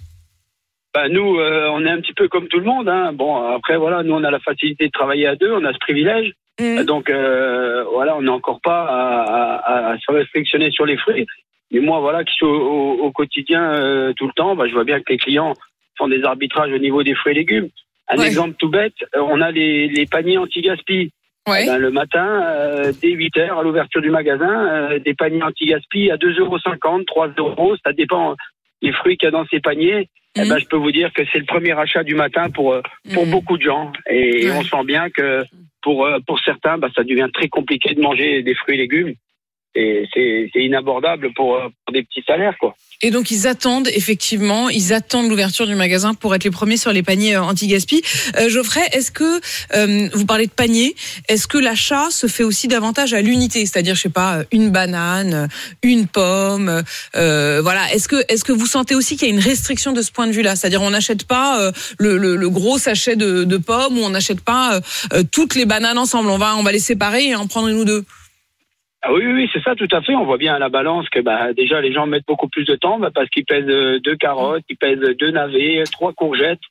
Bah, 0.94 1.10
nous, 1.10 1.40
euh, 1.40 1.70
on 1.72 1.84
est 1.86 1.90
un 1.90 2.00
petit 2.02 2.14
peu 2.14 2.28
comme 2.28 2.48
tout 2.48 2.60
le 2.60 2.66
monde. 2.66 2.88
Hein. 2.88 3.14
Bon, 3.14 3.36
après, 3.38 3.78
voilà, 3.78 4.04
nous, 4.04 4.14
on 4.14 4.24
a 4.24 4.30
la 4.32 4.40
facilité 4.40 4.86
de 4.88 4.92
travailler 4.92 5.26
à 5.28 5.36
deux, 5.36 5.52
on 5.52 5.64
a 5.66 5.74
ce 5.74 5.80
privilège. 5.80 6.34
Mmh. 6.62 6.84
Donc, 6.84 7.10
euh, 7.10 7.84
voilà, 7.92 8.16
on 8.16 8.22
n'est 8.22 8.30
encore 8.30 8.62
pas 8.62 8.84
à, 8.84 9.56
à- 9.56 9.92
à 9.94 9.98
se 9.98 10.12
restrictionner 10.12 10.70
sur 10.70 10.86
les 10.86 10.98
fruits. 10.98 11.26
Mais 11.72 11.80
moi, 11.80 12.00
voilà, 12.00 12.24
qui 12.24 12.34
suis 12.34 12.46
au, 12.46 12.54
au- 12.54 12.94
au 13.06 13.12
quotidien 13.12 13.72
euh, 13.74 14.14
tout 14.16 14.28
le 14.28 14.34
temps, 14.34 14.56
bah, 14.56 14.66
je 14.68 14.74
vois 14.74 14.84
bien 14.84 15.00
que 15.00 15.12
les 15.12 15.18
clients 15.18 15.54
font 15.98 16.08
des 16.08 16.24
arbitrages 16.24 16.72
au 16.72 16.78
niveau 16.78 17.02
des 17.02 17.16
fruits 17.16 17.32
et 17.32 17.36
légumes. 17.40 17.70
Un 18.10 18.18
Ouais. 18.20 18.28
exemple 18.28 18.54
tout 18.60 18.70
bête, 18.70 18.94
euh, 19.16 19.22
on 19.22 19.42
a 19.42 19.50
les, 19.50 19.88
les 19.88 20.06
paniers 20.06 20.38
anti-gaspi. 20.38 21.12
Ouais. 21.48 21.64
Eh 21.64 21.66
ben, 21.66 21.78
le 21.80 21.90
matin, 21.90 22.42
euh, 22.46 22.92
dès 23.02 23.10
8 23.10 23.36
heures, 23.38 23.60
à 23.60 23.64
l'ouverture 23.64 24.02
du 24.02 24.12
magasin, 24.12 24.68
euh, 24.92 25.00
des 25.00 25.14
paniers 25.16 25.42
anti-gaspi 25.44 26.12
à 26.12 26.18
2,50 26.18 26.40
euros, 26.40 27.04
3 27.08 27.28
euros, 27.40 27.76
ça 27.84 27.94
dépend 27.94 28.36
des 28.84 28.92
fruits 28.92 29.18
qu'il 29.18 29.26
y 29.26 29.30
a 29.30 29.32
dans 29.32 29.46
ces 29.48 29.60
paniers. 29.60 30.08
Eh 30.36 30.50
ben, 30.50 30.58
je 30.58 30.66
peux 30.66 30.78
vous 30.78 30.92
dire 30.92 31.14
que 31.14 31.22
c'est 31.32 31.38
le 31.38 31.46
premier 31.46 31.78
achat 31.78 32.04
du 32.04 32.16
matin 32.16 32.50
pour, 32.50 32.74
euh, 32.74 32.82
pour 33.14 33.28
beaucoup 33.28 33.58
de 33.58 33.64
gens. 33.64 33.92
Et 34.10 34.50
on 34.52 34.64
sent 34.64 34.84
bien 34.86 35.10
que 35.10 35.44
pour, 35.82 36.06
euh, 36.06 36.20
pour 36.26 36.40
certains, 36.40 36.78
bah, 36.78 36.90
ça 36.96 37.04
devient 37.04 37.30
très 37.32 37.50
compliqué 37.50 37.94
de 37.94 38.02
manger 38.02 38.42
des 38.42 38.56
fruits 38.56 38.76
et 38.76 38.80
légumes. 38.80 39.14
Et 39.76 40.08
c'est 40.14 40.50
c'est 40.54 40.64
inabordable 40.64 41.34
pour, 41.34 41.56
euh, 41.56 41.68
pour 41.86 41.94
des 41.94 42.04
petits 42.04 42.24
salaires, 42.24 42.58
quoi. 42.60 42.76
Et 43.02 43.12
donc 43.12 43.32
ils 43.32 43.48
attendent 43.48 43.90
effectivement, 43.94 44.70
ils 44.70 44.94
attendent 44.94 45.30
l'ouverture 45.30 45.68
du 45.68 45.76
magasin 45.76 46.14
pour 46.14 46.34
être 46.36 46.44
les 46.44 46.52
premiers 46.52 46.78
sur 46.78 46.92
les 46.94 47.04
paniers 47.04 47.36
euh, 47.36 47.44
anti-gaspi. 47.44 48.02
Euh, 48.38 48.50
Geoffrey, 48.50 48.88
est-ce 48.92 49.12
que 49.12 49.42
euh, 49.76 50.10
vous 50.14 50.26
parlez 50.26 50.48
de 50.48 50.52
panier 50.52 50.96
Est-ce 51.28 51.48
que 51.48 51.58
l'achat 51.58 52.10
se 52.12 52.28
fait 52.28 52.44
aussi 52.44 52.68
davantage 52.68 53.14
à 53.14 53.22
l'unité, 53.22 53.66
c'est-à-dire 53.66 53.96
je 53.96 54.02
sais 54.02 54.10
pas 54.10 54.38
euh, 54.38 54.44
une 54.52 54.70
banane, 54.70 55.48
une 55.82 56.08
pomme, 56.08 56.84
euh, 57.16 57.60
voilà. 57.62 57.94
Est-ce 57.94 58.08
que 58.08 58.24
est-ce 58.30 58.44
que 58.44 58.52
vous 58.52 58.68
sentez 58.68 58.96
aussi 58.96 59.18
qu'il 59.18 59.28
y 59.28 59.32
a 59.32 59.34
une 59.34 59.40
restriction 59.40 59.92
de 59.92 60.02
ce 60.02 60.12
point 60.12 60.28
de 60.28 60.32
vue-là? 60.32 60.56
C'est-à-dire 60.56 60.82
on 60.82 60.92
n'achète 60.92 61.26
pas 61.26 61.60
euh, 61.60 61.72
le, 61.98 62.18
le, 62.18 62.36
le 62.36 62.50
gros 62.50 62.78
sachet 62.78 63.16
de, 63.16 63.44
de 63.44 63.58
pommes 63.58 63.98
ou 63.98 64.02
on 64.04 64.10
n'achète 64.10 64.42
pas 64.42 64.76
euh, 64.76 64.82
euh, 65.14 65.24
toutes 65.30 65.56
les 65.56 65.66
bananes 65.66 65.98
ensemble. 65.98 66.30
On 66.30 66.38
va 66.38 66.56
on 66.56 66.64
va 66.64 66.72
les 66.72 66.80
séparer 66.80 67.28
et 67.30 67.36
en 67.36 67.48
prendre 67.48 67.68
une 67.68 67.78
ou 67.78 67.86
deux. 67.86 68.06
Ah 69.06 69.12
oui, 69.12 69.26
oui, 69.26 69.34
oui, 69.34 69.50
c'est 69.52 69.62
ça, 69.62 69.76
tout 69.76 69.88
à 69.92 70.02
fait. 70.02 70.16
On 70.16 70.24
voit 70.24 70.38
bien 70.38 70.56
à 70.56 70.60
la 70.60 70.70
balance 70.70 71.10
que 71.10 71.20
bah, 71.20 71.52
déjà 71.52 71.82
les 71.82 71.92
gens 71.92 72.08
mettent 72.08 72.26
beaucoup 72.26 72.48
plus 72.48 72.64
de 72.64 72.76
temps 72.76 73.00
bah, 73.00 73.12
parce 73.14 73.30
qu'ils 73.30 73.44
pèsent 73.44 73.68
euh, 73.68 74.00
deux 74.00 74.16
carottes, 74.16 74.64
ils 74.70 74.78
pèsent 74.78 75.18
deux 75.20 75.32
navets, 75.32 75.84
trois 75.92 76.14
courgettes. 76.14 76.62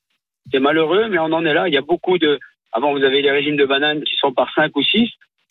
C'est 0.51 0.59
malheureux, 0.59 1.09
mais 1.11 1.19
on 1.19 1.25
en 1.33 1.45
est 1.45 1.53
là. 1.53 1.69
Il 1.69 1.75
y 1.75 1.77
a 1.77 1.83
beaucoup 1.83 2.17
de. 2.17 2.41
Avant, 2.73 2.93
vous 2.93 3.05
avez 3.05 3.21
les 3.21 3.31
régimes 3.31 3.57
de 3.57 3.67
bananes 3.67 4.03
qui 4.03 4.17
sont 4.17 4.33
par 4.33 4.53
cinq 4.55 4.75
ou 4.77 4.83
six. 4.83 5.11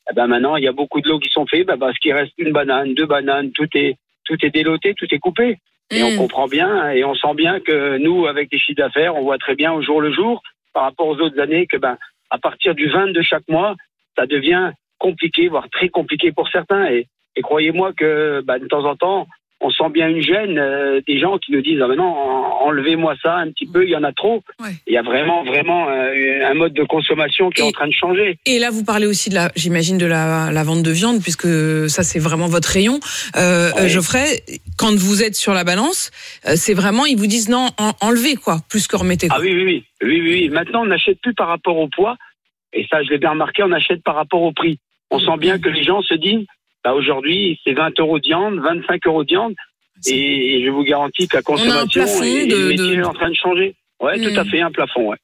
Eh 0.10 0.16
ben 0.16 0.26
maintenant, 0.26 0.56
il 0.56 0.64
y 0.64 0.68
a 0.68 0.72
beaucoup 0.72 1.02
de 1.02 1.08
lots 1.08 1.20
qui 1.20 1.30
sont 1.30 1.46
faits 1.46 1.68
bah, 1.68 1.78
parce 1.80 2.00
qu'il 2.00 2.14
reste 2.14 2.34
une 2.40 2.52
banane, 2.52 2.96
deux 2.96 3.06
bananes, 3.06 3.52
tout 3.52 3.70
est 3.76 3.98
tout 4.26 4.44
est 4.44 4.50
déloté, 4.50 4.96
tout 4.96 5.08
est 5.12 5.20
coupé. 5.20 5.60
Et 5.92 6.02
on 6.02 6.18
comprend 6.18 6.48
bien 6.48 6.90
et 6.92 7.04
on 7.04 7.14
sent 7.14 7.36
bien 7.36 7.60
que 7.60 7.98
nous, 7.98 8.26
avec 8.26 8.50
les 8.52 8.58
chiffres 8.58 8.78
d'affaires, 8.78 9.16
on 9.16 9.24
voit 9.24 9.38
très 9.38 9.56
bien 9.56 9.72
au 9.72 9.84
jour 9.84 10.02
le 10.02 10.12
jour 10.12 10.42
par 10.74 10.84
rapport 10.84 11.08
aux 11.08 11.20
autres 11.20 11.40
années 11.40 11.68
que 11.68 11.78
ben 11.78 11.98
à 12.32 12.40
partir 12.40 12.74
du 12.74 12.88
20 12.88 13.12
de 13.12 13.22
chaque 13.22 13.48
mois, 13.50 13.76
ça 14.18 14.26
devient 14.26 14.72
compliqué, 15.06 15.48
voire 15.50 15.68
très 15.72 15.90
compliqué 15.90 16.32
pour 16.32 16.48
certains. 16.50 16.86
Et, 16.96 17.08
et 17.36 17.42
croyez-moi 17.42 17.92
que 18.00 18.42
bah, 18.46 18.60
de 18.60 18.68
temps 18.68 18.86
en 18.86 18.96
temps, 18.96 19.28
on 19.64 19.70
sent 19.70 19.90
bien 19.94 20.08
une 20.10 20.24
gêne 20.24 20.58
euh, 20.58 21.02
des 21.08 21.20
gens 21.20 21.38
qui 21.38 21.52
nous 21.52 21.62
disent 21.62 21.80
ah 21.84 21.88
ben 21.88 21.96
non, 21.96 22.12
en- 22.28 22.66
enlevez-moi 22.68 23.14
ça 23.22 23.36
un 23.44 23.50
petit 23.52 23.68
peu, 23.68 23.84
il 23.86 23.92
y 23.92 23.96
en 23.96 24.04
a 24.04 24.12
trop. 24.12 24.42
Il 24.88 24.94
y 24.94 24.98
a 24.98 25.04
vraiment 25.04 25.44
vraiment 25.44 25.88
euh, 25.88 26.50
un 26.52 26.56
mode 26.56 26.74
de 26.74 26.84
consommation 26.84 27.52
qui 27.52 27.62
est 27.62 27.66
en 27.66 27.72
train 27.72 27.88
de 27.88 27.94
changer. 27.94 28.40
Et 28.48 28.58
là, 28.58 28.70
vous 28.72 28.84
parlez 28.84 29.06
aussi 29.06 29.30
de 29.30 29.36
la, 29.36 29.52
j'imagine, 29.56 30.00
de 30.00 30.08
la, 30.08 30.50
la 30.52 30.64
vente 30.64 30.82
de 30.82 30.92
viande, 30.92 31.22
puisque 31.22 31.48
ça, 31.90 32.02
c'est 32.02 32.18
vraiment 32.28 32.48
votre 32.48 32.70
rayon. 32.70 33.00
Euh, 33.36 33.70
Geoffrey, 33.88 34.42
quand 34.80 34.96
vous 34.98 35.22
êtes 35.22 35.36
sur 35.36 35.54
la 35.54 35.64
balance, 35.64 36.10
c'est 36.64 36.74
vraiment, 36.82 37.06
ils 37.06 37.18
vous 37.18 37.28
disent 37.28 37.50
non, 37.50 37.68
en- 37.78 37.94
enlevez 38.02 38.36
quoi, 38.38 38.56
plus 38.68 38.88
que 38.88 38.96
remettez. 38.96 39.28
Quoi. 39.28 39.38
Ah 39.40 39.42
oui, 39.44 39.54
oui, 39.54 39.64
oui, 39.64 39.84
oui, 40.02 40.22
oui, 40.22 40.32
oui. 40.34 40.50
Maintenant, 40.50 40.82
on 40.82 40.88
n'achète 40.88 41.20
plus 41.22 41.36
par 41.36 41.48
rapport 41.50 41.78
au 41.78 41.88
poids. 41.88 42.18
Et 42.74 42.88
ça, 42.90 43.04
je 43.04 43.10
l'ai 43.12 43.20
bien 43.20 43.32
remarqué, 43.32 43.62
on 43.64 43.72
achète 43.74 44.02
par 44.02 44.16
rapport 44.16 44.42
au 44.42 44.54
prix. 44.54 44.80
On 45.12 45.20
sent 45.20 45.38
bien 45.38 45.60
que 45.60 45.70
les 45.70 45.84
gens 45.84 46.02
se 46.02 46.14
disent, 46.16 46.46
bah, 46.84 46.94
aujourd'hui, 46.94 47.60
c'est 47.64 47.74
20 47.74 48.00
euros 48.00 48.18
de 48.20 48.24
viande, 48.28 48.60
25 48.60 49.06
euros 49.08 49.24
de 49.24 49.30
viande. 49.30 49.54
Et, 50.08 50.64
je 50.66 50.70
vous 50.72 50.84
garantis 50.84 51.28
que 51.28 51.38
la 51.38 51.44
consommation 51.44 52.06
et, 52.24 52.48
le 52.48 52.70
métier 52.70 52.96
de- 52.96 53.02
est 53.02 53.06
en 53.06 53.14
train 53.14 53.30
de 53.30 53.36
changer. 53.36 53.76
Ouais, 54.02 54.18
tout 54.18 54.40
à 54.40 54.46
fait, 54.46 54.62
un 54.62 54.72
plafond, 54.72 55.10
ouais. 55.10 55.18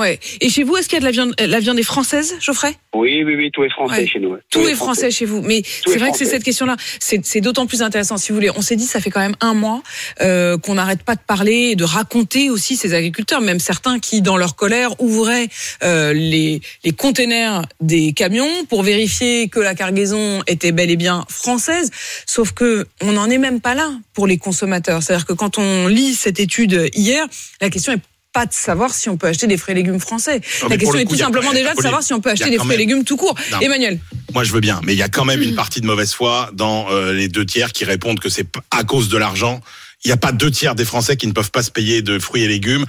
Ouais. 0.00 0.18
Et 0.40 0.48
chez 0.48 0.62
vous, 0.62 0.74
est-ce 0.76 0.88
qu'il 0.88 0.96
y 0.96 0.98
a 0.98 1.00
de 1.00 1.04
la 1.04 1.10
viande, 1.10 1.34
la 1.38 1.60
viande 1.60 1.78
est 1.78 1.82
française, 1.82 2.34
Geoffrey? 2.40 2.74
Oui, 2.94 3.22
oui, 3.24 3.34
oui, 3.36 3.50
tout 3.52 3.62
est 3.62 3.68
français 3.68 4.00
Ouais. 4.00 4.06
chez 4.06 4.20
nous. 4.20 4.30
ouais. 4.30 4.38
Tout 4.50 4.66
est 4.66 4.74
français 4.74 5.10
chez 5.10 5.26
vous, 5.26 5.42
mais 5.42 5.58
est 5.58 5.66
c'est 5.86 5.98
vrai 5.98 6.10
que 6.10 6.16
c'est 6.16 6.24
cette 6.24 6.42
question-là. 6.42 6.76
C'est 6.98 7.24
c'est 7.26 7.42
d'autant 7.42 7.66
plus 7.66 7.82
intéressant, 7.82 8.16
si 8.16 8.30
vous 8.30 8.36
voulez. 8.36 8.50
On 8.56 8.62
s'est 8.62 8.74
dit, 8.76 8.86
ça 8.86 9.00
fait 9.00 9.10
quand 9.10 9.20
même 9.20 9.36
un 9.40 9.52
mois 9.52 9.82
euh, 10.22 10.56
qu'on 10.56 10.74
n'arrête 10.74 11.02
pas 11.02 11.14
de 11.14 11.20
parler 11.20 11.72
et 11.72 11.76
de 11.76 11.84
raconter 11.84 12.48
aussi 12.48 12.74
ces 12.76 12.94
agriculteurs, 12.94 13.42
même 13.42 13.60
certains 13.60 13.98
qui, 13.98 14.22
dans 14.22 14.38
leur 14.38 14.56
colère, 14.56 14.98
ouvraient 14.98 15.48
euh, 15.84 16.14
les, 16.14 16.62
les 16.84 16.92
containers 16.92 17.62
des 17.80 18.14
camions 18.14 18.64
pour 18.70 18.82
vérifier 18.82 19.48
que 19.48 19.60
la 19.60 19.74
cargaison 19.74 20.42
était 20.46 20.72
bel 20.72 20.90
et 20.90 20.96
bien 20.96 21.26
française. 21.28 21.90
Sauf 22.26 22.52
que 22.52 22.86
on 23.02 23.12
n'en 23.12 23.28
est 23.28 23.38
même 23.38 23.60
pas 23.60 23.74
là 23.74 23.92
pour 24.14 24.26
les 24.26 24.38
consommateurs. 24.38 25.02
C'est-à-dire 25.02 25.26
que 25.26 25.34
quand 25.34 25.58
on 25.58 25.86
lit 25.86 26.14
cette 26.14 26.40
étude 26.40 26.88
hier, 26.94 27.26
la 27.60 27.68
question 27.68 27.92
est 27.92 28.00
pas 28.32 28.46
de 28.46 28.52
savoir 28.52 28.94
si 28.94 29.08
on 29.08 29.16
peut 29.16 29.26
acheter 29.28 29.46
des 29.46 29.56
fruits 29.56 29.72
et 29.72 29.76
légumes 29.76 30.00
français. 30.00 30.40
Non, 30.62 30.68
la 30.68 30.76
question 30.78 30.98
est 30.98 31.04
tout 31.04 31.14
a- 31.14 31.18
simplement 31.18 31.52
déjà 31.52 31.74
de 31.74 31.80
savoir 31.80 32.02
si 32.02 32.12
on 32.14 32.20
peut 32.20 32.30
acheter 32.30 32.50
des 32.50 32.58
fruits 32.58 32.74
et 32.74 32.78
légumes 32.78 33.04
tout 33.04 33.16
court. 33.16 33.34
Non. 33.52 33.60
Emmanuel. 33.60 33.98
Moi, 34.34 34.44
je 34.44 34.52
veux 34.52 34.60
bien, 34.60 34.80
mais 34.84 34.94
il 34.94 34.98
y 34.98 35.02
a 35.02 35.08
quand 35.08 35.24
même 35.24 35.42
une 35.42 35.54
partie 35.54 35.80
de 35.80 35.86
mauvaise 35.86 36.12
foi 36.12 36.50
dans 36.54 36.90
euh, 36.90 37.12
les 37.12 37.28
deux 37.28 37.44
tiers 37.44 37.72
qui 37.72 37.84
répondent 37.84 38.20
que 38.20 38.30
c'est 38.30 38.46
à 38.70 38.84
cause 38.84 39.08
de 39.10 39.18
l'argent. 39.18 39.60
Il 40.04 40.08
n'y 40.08 40.12
a 40.12 40.16
pas 40.16 40.32
deux 40.32 40.50
tiers 40.50 40.74
des 40.74 40.84
Français 40.84 41.16
qui 41.16 41.26
ne 41.26 41.32
peuvent 41.32 41.50
pas 41.50 41.62
se 41.62 41.70
payer 41.70 42.02
de 42.02 42.18
fruits 42.18 42.42
et 42.42 42.48
légumes 42.48 42.86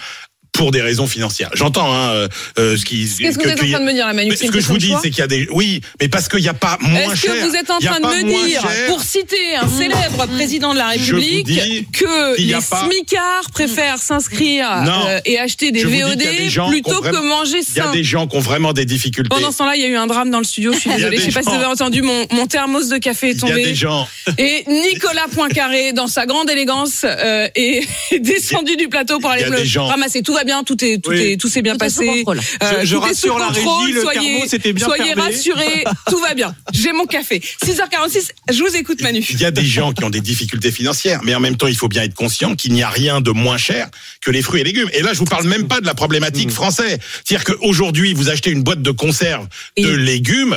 pour 0.54 0.72
des 0.72 0.82
raisons 0.82 1.08
financières. 1.08 1.50
J'entends 1.54 1.92
hein, 1.94 2.12
euh, 2.12 2.28
euh, 2.60 2.78
ce 2.78 2.86
qui. 2.86 3.10
Qu'est-ce 3.18 3.38
que 3.38 3.44
vous 3.44 3.50
êtes 3.50 3.64
en 3.64 3.68
train 3.68 3.80
de 3.80 3.86
me 3.86 3.94
dire, 3.94 4.06
là, 4.08 4.14
Manu 4.14 4.36
Ce 4.36 4.46
que 4.46 4.62
je 4.62 4.68
vous 4.68 4.78
dis, 4.78 4.94
c'est 5.02 5.10
qu'il 5.10 5.20
y 5.20 5.24
a 5.24 5.28
des. 5.28 5.48
Oui, 5.52 5.82
mais 6.00 6.08
parce 6.08 6.30
qu'il 6.30 6.42
n'y 6.42 6.48
a 6.48 6.54
pas 6.54 6.78
moins 6.80 7.12
Est-ce 7.12 7.16
cher. 7.16 7.34
que 7.34 7.50
vous 7.50 7.56
êtes 7.56 7.72
en 7.72 7.80
train 7.80 8.00
de 8.00 8.06
me 8.06 8.46
dire, 8.48 8.62
pour 8.88 9.02
citer 9.02 9.56
un 9.56 9.68
célèbre 9.68 10.28
président 10.28 10.74
de 10.74 10.78
la 10.78 10.90
République, 10.90 11.48
que 11.92 12.38
les 12.40 12.62
smicards 12.62 13.50
préfèrent 13.52 13.98
s'inscrire 13.98 14.70
euh, 15.08 15.20
et 15.26 15.40
acheter 15.40 15.72
des 15.72 15.84
VOD 15.84 16.24
plutôt 16.70 17.02
que 17.02 17.28
manger 17.28 17.60
Il 17.68 17.78
y 17.78 17.82
a 17.82 17.92
des 17.92 18.04
gens 18.04 18.28
qui 18.28 18.38
ont 18.38 18.42
vraiment 18.42 18.74
des 18.74 18.86
difficultés. 18.86 19.30
Pendant 19.30 19.52
ce 19.52 19.58
temps-là, 19.58 19.76
il 19.76 19.82
y 19.82 19.86
a 19.86 19.90
eu 19.90 19.96
un 19.96 20.08
drame 20.08 20.30
dans 20.30 20.38
le 20.38 20.44
studio. 20.44 20.72
Je 20.74 20.80
suis 20.80 20.90
désolée. 20.92 21.18
Je 21.18 21.24
sais 21.24 21.32
pas 21.32 21.42
si 21.42 21.50
vous 21.50 21.56
avez 21.56 21.66
entendu 21.66 22.02
mon, 22.04 22.28
mon 22.32 22.46
thermos 22.46 22.90
de 22.90 22.98
café 23.00 23.30
est 23.30 23.34
Il 23.34 23.42
y 23.42 23.46
a 23.46 23.48
tombé. 23.48 23.64
des 23.66 23.76
gens. 23.76 24.08
Et 24.38 24.64
Nicolas 24.68 25.26
Poincaré, 25.34 25.94
dans 25.94 26.08
sa 26.08 26.26
grande 26.26 26.50
élégance, 26.50 27.02
euh, 27.06 27.48
est 27.56 27.88
descendu 28.20 28.76
du 28.76 28.88
plateau 28.88 29.20
pour 29.20 29.32
aller 29.32 29.46
ramasser. 29.78 30.22
Tout 30.22 30.34
bien, 30.44 30.64
tout 30.64 30.84
est, 30.84 31.00
tout 31.04 31.10
Oui. 31.12 31.22
est, 31.22 31.38
tout 31.40 31.48
s'est 31.50 31.62
bien 31.62 31.76
Tout 31.78 31.86
est 31.86 31.90
sous 31.90 32.00
passé. 32.02 32.24
contrôle. 32.24 32.40
Je- 32.42 32.86
je 32.86 32.96
tout 32.96 33.06
est 33.06 33.14
sous 33.14 33.34
rassure 33.34 33.40
la 33.40 33.48
régie, 33.48 33.94
le 33.94 34.02
soyez, 34.02 34.48
s'était 34.48 34.74
bien 34.74 34.86
soyez 34.88 35.04
fermé. 35.14 35.22
rassurés, 35.22 35.84
tout 36.10 36.20
va 36.20 36.34
bien. 36.34 36.56
J'ai 36.74 36.92
mon 36.94 37.06
café. 37.06 37.42
6h46, 37.66 38.30
je 38.52 38.64
vous 38.64 38.76
écoute 38.76 39.02
Manu. 39.02 39.26
Il 39.30 39.40
y 39.40 39.46
a 39.46 39.52
des 39.52 39.66
gens 39.66 39.94
qui 39.94 40.04
ont 40.04 40.10
des 40.10 40.22
difficultés 40.22 40.72
financières, 40.72 41.22
mais 41.24 41.34
en 41.36 41.40
même 41.40 41.58
temps, 41.58 41.68
il 41.68 41.76
faut 41.78 41.88
bien 41.88 42.04
être 42.04 42.14
conscient 42.16 42.56
qu'il 42.56 42.74
n'y 42.74 42.84
a 42.84 42.90
rien 42.90 43.22
de 43.22 43.32
moins 43.32 43.58
cher 43.58 43.90
que 44.22 44.32
les 44.32 44.42
fruits 44.42 44.62
et 44.62 44.64
légumes. 44.64 44.90
Et 44.94 45.02
là, 45.02 45.14
je 45.14 45.20
vous 45.20 45.26
parle 45.26 45.48
même 45.48 45.68
pas 45.68 45.82
de 45.82 45.86
la 45.86 45.94
problématique 45.96 46.52
française. 46.52 46.98
C'est-à-dire 47.26 47.44
qu'aujourd'hui, 47.46 48.14
vous 48.14 48.30
achetez 48.30 48.52
une 48.52 48.64
boîte 48.64 48.82
de 48.82 48.92
conserve 48.92 49.48
de 49.78 49.90
légumes. 49.90 50.56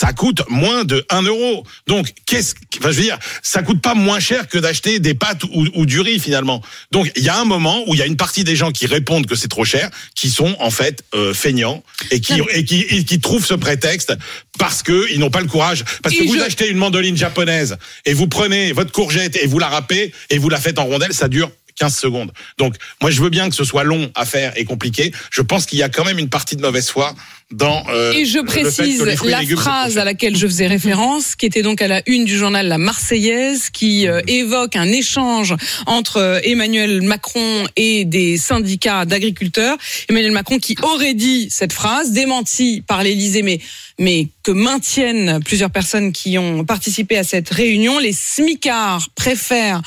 Ça 0.00 0.12
coûte 0.12 0.42
moins 0.48 0.84
de 0.84 1.04
1 1.10 1.22
euro. 1.22 1.64
Donc, 1.88 2.12
qu'est-ce, 2.24 2.54
enfin, 2.78 2.92
je 2.92 2.96
veux 2.98 3.02
dire, 3.02 3.18
ça 3.42 3.64
coûte 3.64 3.82
pas 3.82 3.94
moins 3.94 4.20
cher 4.20 4.46
que 4.46 4.56
d'acheter 4.56 5.00
des 5.00 5.14
pâtes 5.14 5.42
ou, 5.52 5.66
ou 5.74 5.86
du 5.86 5.98
riz 6.00 6.20
finalement. 6.20 6.62
Donc, 6.92 7.10
il 7.16 7.24
y 7.24 7.28
a 7.28 7.36
un 7.36 7.44
moment 7.44 7.82
où 7.88 7.94
il 7.94 7.98
y 7.98 8.02
a 8.02 8.06
une 8.06 8.16
partie 8.16 8.44
des 8.44 8.54
gens 8.54 8.70
qui 8.70 8.86
répondent 8.86 9.26
que 9.26 9.34
c'est 9.34 9.48
trop 9.48 9.64
cher, 9.64 9.90
qui 10.14 10.30
sont 10.30 10.54
en 10.60 10.70
fait 10.70 11.02
euh, 11.16 11.34
feignants 11.34 11.82
et 12.12 12.20
qui, 12.20 12.40
et 12.52 12.64
qui 12.64 12.82
et 12.82 13.02
qui 13.04 13.18
trouvent 13.18 13.44
ce 13.44 13.54
prétexte 13.54 14.12
parce 14.56 14.84
que 14.84 15.10
ils 15.12 15.18
n'ont 15.18 15.30
pas 15.30 15.40
le 15.40 15.48
courage. 15.48 15.84
Parce 16.00 16.14
que 16.14 16.22
Et 16.22 16.26
vous 16.28 16.36
je- 16.36 16.42
achetez 16.42 16.68
une 16.68 16.78
mandoline 16.78 17.16
japonaise 17.16 17.76
et 18.04 18.14
vous 18.14 18.28
prenez 18.28 18.70
votre 18.72 18.92
courgette 18.92 19.34
et 19.42 19.48
vous 19.48 19.58
la 19.58 19.66
râpez 19.68 20.12
et 20.30 20.38
vous 20.38 20.48
la 20.48 20.60
faites 20.60 20.78
en 20.78 20.84
rondelles, 20.84 21.12
ça 21.12 21.26
dure 21.26 21.50
15 21.80 21.96
secondes. 21.96 22.32
Donc, 22.58 22.74
moi, 23.00 23.10
je 23.12 23.20
veux 23.22 23.30
bien 23.30 23.48
que 23.48 23.54
ce 23.54 23.62
soit 23.64 23.84
long 23.84 24.10
à 24.16 24.24
faire 24.24 24.52
et 24.56 24.64
compliqué. 24.64 25.12
Je 25.30 25.42
pense 25.42 25.64
qu'il 25.64 25.78
y 25.78 25.82
a 25.84 25.88
quand 25.88 26.04
même 26.04 26.18
une 26.18 26.28
partie 26.28 26.56
de 26.56 26.60
mauvaise 26.62 26.88
foi 26.88 27.14
dans. 27.50 27.82
euh, 27.88 28.12
Et 28.12 28.26
je 28.26 28.38
le 28.38 28.48
fait 28.48 28.62
précise 28.62 29.00
que 29.00 29.04
les 29.04 29.30
la 29.30 29.40
légumes 29.40 29.56
phrase 29.56 29.96
à 29.96 30.04
laquelle 30.04 30.36
je 30.36 30.46
faisais 30.46 30.66
référence, 30.66 31.34
qui 31.34 31.46
était 31.46 31.62
donc 31.62 31.80
à 31.80 31.88
la 31.88 32.02
une 32.06 32.24
du 32.24 32.36
journal 32.36 32.68
La 32.68 32.78
Marseillaise, 32.78 33.70
qui 33.70 34.06
euh, 34.06 34.20
évoque 34.26 34.76
un 34.76 34.88
échange 34.88 35.54
entre 35.86 36.18
euh, 36.18 36.40
Emmanuel 36.42 37.02
Macron 37.02 37.66
et 37.76 38.04
des 38.04 38.36
syndicats 38.36 39.04
d'agriculteurs. 39.06 39.78
Emmanuel 40.08 40.32
Macron 40.32 40.58
qui 40.58 40.76
aurait 40.82 41.14
dit 41.14 41.48
cette 41.50 41.72
phrase, 41.72 42.12
démentie 42.12 42.82
par 42.86 43.02
l'Élysée, 43.02 43.42
mais 43.42 43.60
mais 44.00 44.28
que 44.44 44.52
maintiennent 44.52 45.40
plusieurs 45.44 45.70
personnes 45.70 46.12
qui 46.12 46.38
ont 46.38 46.64
participé 46.64 47.16
à 47.16 47.24
cette 47.24 47.48
réunion. 47.50 47.98
Les 47.98 48.12
smicards 48.12 49.08
préfèrent 49.16 49.82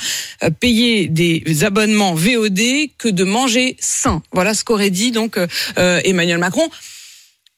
payer 0.59 1.07
des 1.07 1.63
abonnements 1.63 2.13
VOD 2.13 2.89
que 2.97 3.07
de 3.07 3.23
manger 3.23 3.77
sain. 3.79 4.21
Voilà 4.33 4.53
ce 4.53 4.65
qu'aurait 4.65 4.89
dit 4.89 5.11
donc 5.11 5.37
euh, 5.37 6.01
Emmanuel 6.03 6.39
Macron. 6.39 6.69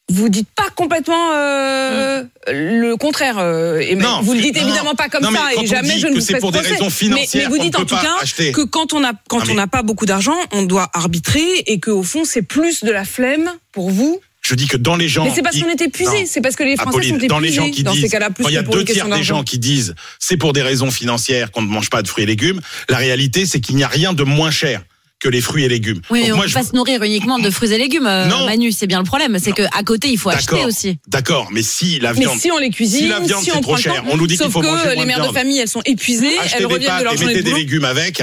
Vous 0.10 0.28
dites 0.30 0.50
pas 0.54 0.70
complètement 0.76 1.32
euh, 1.34 2.24
le 2.52 2.96
contraire. 2.98 3.38
euh, 3.40 3.80
et 3.80 3.96
Non, 3.96 4.22
vous 4.22 4.34
le 4.34 4.42
dites 4.42 4.56
non, 4.58 4.68
évidemment 4.68 4.96
pas 4.96 5.08
comme 5.08 5.24
non, 5.24 5.32
mais 5.32 5.38
ça 5.38 5.64
et 5.64 5.66
jamais 5.66 5.98
je 5.98 6.08
ne 6.08 6.16
vous 6.16 6.20
c'est 6.20 6.34
fais 6.34 6.40
pour 6.40 6.52
des 6.52 6.60
raisons 6.60 6.86
Mais- 6.86 6.90
financières 6.90 7.44
mais, 7.44 7.50
vous 7.50 7.58
qu'on 7.58 7.64
dites 7.64 7.76
en 7.78 7.86
tout 7.86 7.96
cas 7.96 8.18
acheter. 8.22 8.52
que 8.52 8.62
quand 8.62 8.92
on 8.94 9.04
a 9.04 9.14
quand 9.30 9.46
mais- 9.46 9.52
on 9.54 9.56
n'a 9.56 9.68
pas 9.68 9.82
beaucoup 9.82 10.06
d'argent, 10.06 10.36
on 10.52 10.64
doit 10.64 10.90
arbitrer 10.94 11.64
et 11.68 11.80
que 11.80 11.90
au 11.90 12.04
fond 12.04 12.26
c'est 12.26 12.42
plus 12.42 12.84
de 12.84 12.92
la 12.92 13.06
flemme 13.06 13.50
pour 13.72 13.90
vous. 13.92 14.20
Je 14.42 14.56
dis 14.56 14.68
que 14.68 14.76
dans 14.76 14.98
les 14.98 15.08
gens. 15.08 15.24
Mais 15.24 15.32
c'est 15.34 15.42
parce 15.42 15.58
qu'on 15.58 15.70
est 15.70 15.82
épuisé, 15.82 16.26
c'est 16.26 16.42
parce 16.42 16.58
que 16.58 16.64
les 16.64 16.76
Français 16.76 16.90
Apolline, 16.90 17.18
sont 17.22 17.28
dans 17.28 17.40
les 17.40 17.48
épuisés 17.48 17.66
gens 17.66 17.72
qui 17.72 17.84
dans 17.84 17.94
disent, 17.94 18.02
ces 18.02 18.10
cas-là 18.10 18.30
plus 18.30 18.44
quand 18.44 18.50
il 18.50 18.56
y 18.56 18.58
a 18.58 18.62
deux 18.62 18.84
tiers 18.84 19.08
des 19.08 19.24
gens 19.24 19.42
qui 19.44 19.58
disent 19.58 19.96
c'est 20.20 20.36
pour 20.36 20.52
des 20.52 20.62
raisons 20.62 20.92
financières 20.92 21.50
qu'on 21.50 21.62
ne 21.62 21.68
mange 21.68 21.90
pas 21.90 22.02
de 22.02 22.10
fruits 22.10 22.26
et 22.26 22.28
légumes, 22.28 22.60
la 22.90 22.98
réalité 22.98 23.46
c'est 23.46 23.62
qu'il 23.62 23.78
n'y 23.78 23.86
a 23.86 23.88
rien 23.88 24.12
de 24.12 24.24
moins 24.24 24.52
cher 24.52 24.82
que 25.24 25.30
les 25.30 25.40
fruits 25.42 25.64
et 25.64 25.70
légumes. 25.70 26.02
Oui, 26.10 26.20
Donc 26.20 26.28
mais 26.28 26.32
on 26.34 26.36
moi, 26.36 26.44
peut 26.46 26.50
je- 26.50 26.54
pas 26.56 26.64
se 26.64 26.76
nourrir 26.76 27.02
uniquement 27.02 27.40
de 27.40 27.50
fruits 27.50 27.72
et 27.72 27.78
légumes, 27.78 28.06
euh, 28.08 28.26
Non. 28.28 28.46
Manu, 28.46 28.74
c'est 28.74 28.88
bien 28.88 28.98
le 29.00 29.06
problème. 29.06 29.38
C'est 29.42 29.54
qu'à 29.54 29.70
côté, 29.86 30.10
il 30.10 30.18
faut 30.18 30.30
acheter 30.30 30.52
D'accord, 30.52 30.68
aussi. 30.68 30.98
D'accord, 31.08 31.48
mais 31.52 31.62
si 31.64 32.00
la 32.00 32.12
Mais 32.14 32.20
viande, 32.20 32.38
si 32.40 32.52
on 32.52 32.58
les 32.58 32.70
cuisine, 32.70 33.00
si 33.00 33.08
la 33.08 33.20
viande 33.22 33.42
si 33.44 33.50
c'est 33.52 33.58
on 33.58 33.62
trop 33.62 33.78
cher, 33.78 34.04
on 34.12 34.18
nous 34.18 34.28
dit 34.28 34.36
qu'il 34.36 34.44
sauf 34.44 34.52
faut 34.54 34.60
que 34.62 34.66
manger 34.68 34.90
les 34.90 34.96
moins 34.96 35.04
de 35.04 35.08
mères 35.08 35.28
de 35.28 35.34
famille, 35.34 35.60
elles 35.60 35.68
sont 35.70 35.82
épuisées, 35.86 36.28
elles 36.54 36.60
des 36.60 36.66
reviennent 36.66 37.00
de 37.00 37.04
leur 37.06 37.14
et 37.14 37.18
journée 37.18 37.34
de 37.34 37.38
mettez 37.38 37.44
des 37.44 37.50
boulot. 37.52 37.58
légumes 37.58 37.86
avec. 37.86 38.22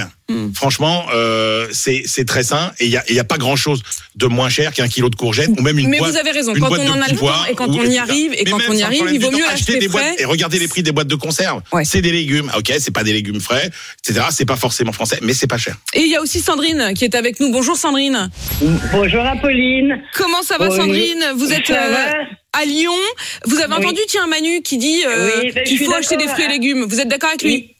Franchement, 0.54 1.06
euh, 1.14 1.66
c'est 1.72 2.02
c'est 2.06 2.24
très 2.24 2.42
sain 2.42 2.72
et 2.78 2.84
il 2.86 2.90
y 2.90 2.96
a, 2.96 3.04
y 3.12 3.18
a 3.18 3.24
pas 3.24 3.38
grand 3.38 3.56
chose 3.56 3.82
de 4.16 4.26
moins 4.26 4.48
cher 4.48 4.72
qu'un 4.72 4.88
kilo 4.88 5.08
de 5.08 5.14
courgettes 5.16 5.50
ou 5.56 5.62
même 5.62 5.78
une 5.78 5.88
Mais 5.88 5.98
boîte. 5.98 6.12
vous 6.12 6.16
avez 6.18 6.30
raison, 6.30 6.52
quand 6.54 6.70
on 6.70 6.88
en 6.90 7.00
a 7.00 7.08
le 7.08 7.16
temps 7.16 7.44
et 7.50 7.54
quand 7.54 7.68
on 7.68 7.82
y 7.84 7.98
arrive, 7.98 8.32
et 8.36 8.44
quand 8.44 8.58
on 8.68 8.72
y 8.72 8.82
arrive, 8.82 9.06
il 9.12 9.20
vaut 9.20 9.30
mieux 9.30 9.38
temps, 9.42 9.50
acheter 9.52 9.78
des 9.78 9.88
boîtes 9.88 10.18
et 10.20 10.24
regardez 10.24 10.58
les 10.58 10.68
prix 10.68 10.82
des 10.82 10.92
boîtes 10.92 11.08
de 11.08 11.14
conserve. 11.14 11.62
C'est 11.84 12.02
des 12.02 12.12
légumes, 12.12 12.50
ok, 12.56 12.72
c'est 12.78 12.90
pas 12.90 13.04
des 13.04 13.12
légumes 13.12 13.40
frais, 13.40 13.70
etc. 14.06 14.26
C'est 14.30 14.44
pas 14.46 14.56
forcément 14.56 14.92
français, 14.92 15.18
mais 15.22 15.32
c'est 15.34 15.46
pas 15.46 15.58
cher. 15.58 15.76
Et 15.94 16.00
il 16.02 16.08
y 16.08 16.16
a 16.16 16.20
aussi 16.22 16.40
Sandrine 16.40 16.92
qui 16.94 17.04
est 17.04 17.14
avec 17.14 17.40
nous. 17.40 17.50
Bonjour 17.50 17.76
Sandrine. 17.76 18.30
Bonjour 18.92 19.24
Apolline. 19.24 20.02
Comment 20.14 20.42
ça 20.42 20.58
va 20.58 20.68
Oui. 20.68 20.76
Sandrine? 20.76 21.24
Vous 21.36 21.52
êtes 21.52 21.70
euh, 21.70 22.12
à 22.52 22.64
Lyon? 22.64 22.92
Vous 23.46 23.58
avez 23.58 23.72
Oui. 23.74 23.84
entendu 23.84 24.00
tiens 24.08 24.26
Manu 24.26 24.62
qui 24.62 24.78
dit 24.78 25.02
euh, 25.06 25.30
Oui, 25.42 25.52
ben, 25.52 25.64
qu'il 25.64 25.78
faut 25.78 25.92
acheter 25.94 26.16
des 26.16 26.26
fruits 26.28 26.44
et 26.44 26.48
légumes. 26.48 26.84
Vous 26.88 27.00
êtes 27.00 27.08
d'accord 27.08 27.30
avec 27.30 27.42
lui? 27.42 27.50
Oui. 27.54 27.74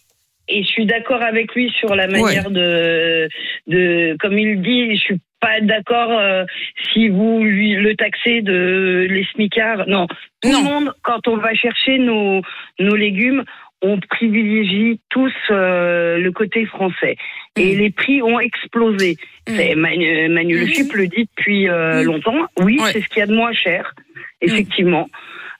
Et 0.52 0.62
je 0.64 0.68
suis 0.68 0.84
d'accord 0.84 1.22
avec 1.22 1.54
lui 1.54 1.70
sur 1.78 1.94
la 1.94 2.06
manière 2.08 2.50
de, 2.50 3.28
de, 3.68 4.16
comme 4.18 4.36
il 4.36 4.60
dit, 4.60 4.96
je 4.96 5.00
suis 5.00 5.20
pas 5.40 5.60
d'accord 5.60 6.10
euh, 6.18 6.44
si 6.92 7.08
vous 7.08 7.42
lui 7.44 7.74
le 7.74 7.94
taxez 7.94 8.42
de 8.42 9.06
les 9.08 9.24
smicards. 9.32 9.86
Non, 9.86 10.06
tout 10.42 10.48
le 10.50 10.64
monde, 10.64 10.92
quand 11.02 11.28
on 11.28 11.36
va 11.36 11.54
chercher 11.54 11.98
nos, 11.98 12.42
nos 12.80 12.96
légumes, 12.96 13.44
on 13.80 13.98
privilégie 13.98 15.00
tous 15.08 15.32
euh, 15.50 16.18
le 16.18 16.32
côté 16.32 16.66
français. 16.66 17.16
Et 17.56 17.74
les 17.76 17.90
prix 17.90 18.20
ont 18.22 18.38
explosé. 18.40 19.16
C'est 19.46 19.74
Manu, 19.76 20.28
Manu 20.28 20.58
Le 20.58 20.66
Chip 20.66 20.92
le 20.92 21.06
dit 21.06 21.28
depuis 21.36 21.68
euh, 21.68 22.02
longtemps. 22.02 22.46
Oui, 22.58 22.78
c'est 22.92 23.00
ce 23.00 23.08
qu'il 23.08 23.20
y 23.20 23.22
a 23.22 23.26
de 23.26 23.34
moins 23.34 23.52
cher, 23.52 23.94
effectivement. 24.42 25.08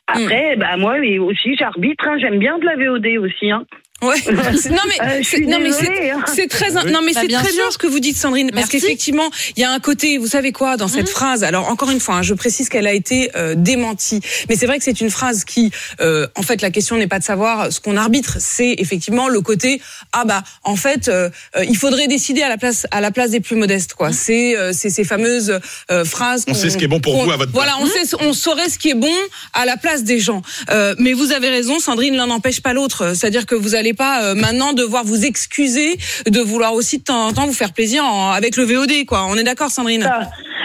Après, 0.07 0.57
bah 0.57 0.77
moi 0.77 0.97
aussi 1.21 1.57
j'arbitre. 1.57 2.07
hein. 2.09 2.19
J'aime 2.21 2.39
bien 2.41 2.59
de 2.59 2.67
la 2.67 2.75
VOD 2.77 3.07
aussi. 3.25 3.51
Hein. 3.51 3.65
Ouais. 4.03 4.17
C'est- 4.57 4.71
Non 4.71 4.83
mais, 4.89 4.99
Euh, 5.01 5.21
c'est- 5.23 5.41
non 5.41 5.59
mais 5.61 5.73
c'est 5.73 6.11
hein. 6.11 6.25
c'est 6.35 6.47
très 6.49 6.75
Oui. 6.77 6.91
non 6.93 7.01
mais 7.05 7.13
Bah, 7.13 7.21
c'est 7.23 7.29
très 7.29 7.45
sûr. 7.49 7.55
bien 7.63 7.71
ce 7.71 7.77
que 7.79 7.87
vous 7.87 8.01
dites 8.01 8.17
Sandrine 8.17 8.51
parce 8.53 8.69
qu'effectivement 8.69 9.29
il 9.57 9.61
y 9.61 9.65
a 9.65 9.71
un 9.71 9.79
côté 9.81 10.17
vous 10.19 10.27
savez 10.27 10.53
quoi 10.53 10.77
dans 10.77 10.89
cette 10.89 11.09
phrase 11.09 11.45
alors 11.45 11.69
encore 11.69 11.91
une 11.91 12.01
fois 12.01 12.17
hein, 12.17 12.23
je 12.23 12.33
précise 12.35 12.69
qu'elle 12.71 12.87
a 12.87 12.93
été 12.95 13.31
euh, 13.37 13.55
démentie 13.57 14.21
mais 14.49 14.57
c'est 14.57 14.67
vrai 14.67 14.79
que 14.79 14.85
c'est 14.85 15.01
une 15.01 15.11
phrase 15.11 15.45
qui 15.45 15.71
euh, 16.01 16.27
en 16.35 16.43
fait 16.43 16.63
la 16.63 16.71
question 16.71 16.97
n'est 16.97 17.07
pas 17.09 17.19
de 17.19 17.25
savoir 17.25 17.73
ce 17.73 17.81
qu'on 17.81 17.97
arbitre 17.97 18.37
c'est 18.41 18.75
effectivement 18.79 19.29
le 19.29 19.41
côté 19.43 19.83
ah 20.13 20.25
bah 20.25 20.43
en 20.65 20.77
fait 20.77 21.09
euh, 21.09 21.29
euh, 21.57 21.65
il 21.69 21.77
faudrait 21.77 22.09
décider 22.09 22.43
à 22.43 22.49
la 22.49 22.57
place 22.57 22.87
à 22.91 23.01
la 23.03 23.11
place 23.11 23.31
des 23.33 23.41
plus 23.41 23.57
modestes 23.57 23.95
quoi 23.95 24.13
c'est 24.13 24.57
euh, 24.57 24.73
c'est 24.73 24.91
ces 24.91 25.05
fameuses 25.05 25.61
euh, 25.91 26.05
phrases 26.07 26.45
On 26.49 26.53
qu'on- 26.53 26.59
sait 26.59 26.71
ce 26.71 26.79
qui 26.79 26.85
est 26.85 26.89
bon 26.89 27.01
pour 27.01 27.23
vous 27.23 27.31
à 27.31 27.37
votre 27.37 27.53
voilà 27.53 27.73
place. 27.79 27.91
on 28.03 28.07
sait 28.07 28.17
on 28.29 28.33
saurait 28.33 28.69
ce 28.71 28.79
qui 28.79 28.91
est 28.91 28.95
bon 28.95 29.13
à 29.53 29.67
la 29.67 29.77
place 29.77 30.05
des 30.05 30.21
gens 30.21 30.41
Euh, 30.71 30.95
mais 30.99 31.13
vous 31.13 31.33
avez 31.33 31.49
raison 31.51 31.79
Sandrine 31.81 32.17
l'un 32.17 32.27
n'empêche 32.29 32.61
pas 32.63 32.73
l'autre 32.73 33.13
c'est-à-dire 33.15 33.45
que 33.47 33.55
vous 33.55 33.75
n'allez 33.91 33.97
pas 33.97 34.23
euh, 34.25 34.35
maintenant 34.35 34.73
devoir 34.73 35.05
vous 35.05 35.25
excuser 35.25 35.97
de 36.27 36.41
vouloir 36.41 36.75
aussi 36.75 36.99
de 36.99 37.05
temps 37.05 37.27
en 37.27 37.33
temps 37.33 37.47
vous 37.47 37.53
faire 37.53 37.73
plaisir 37.73 38.05
en- 38.05 38.31
avec 38.31 38.57
le 38.57 38.65
VOD 38.65 39.05
quoi 39.07 39.27
on 39.27 39.37
est 39.37 39.45
d'accord 39.45 39.71
Sandrine? 39.71 40.09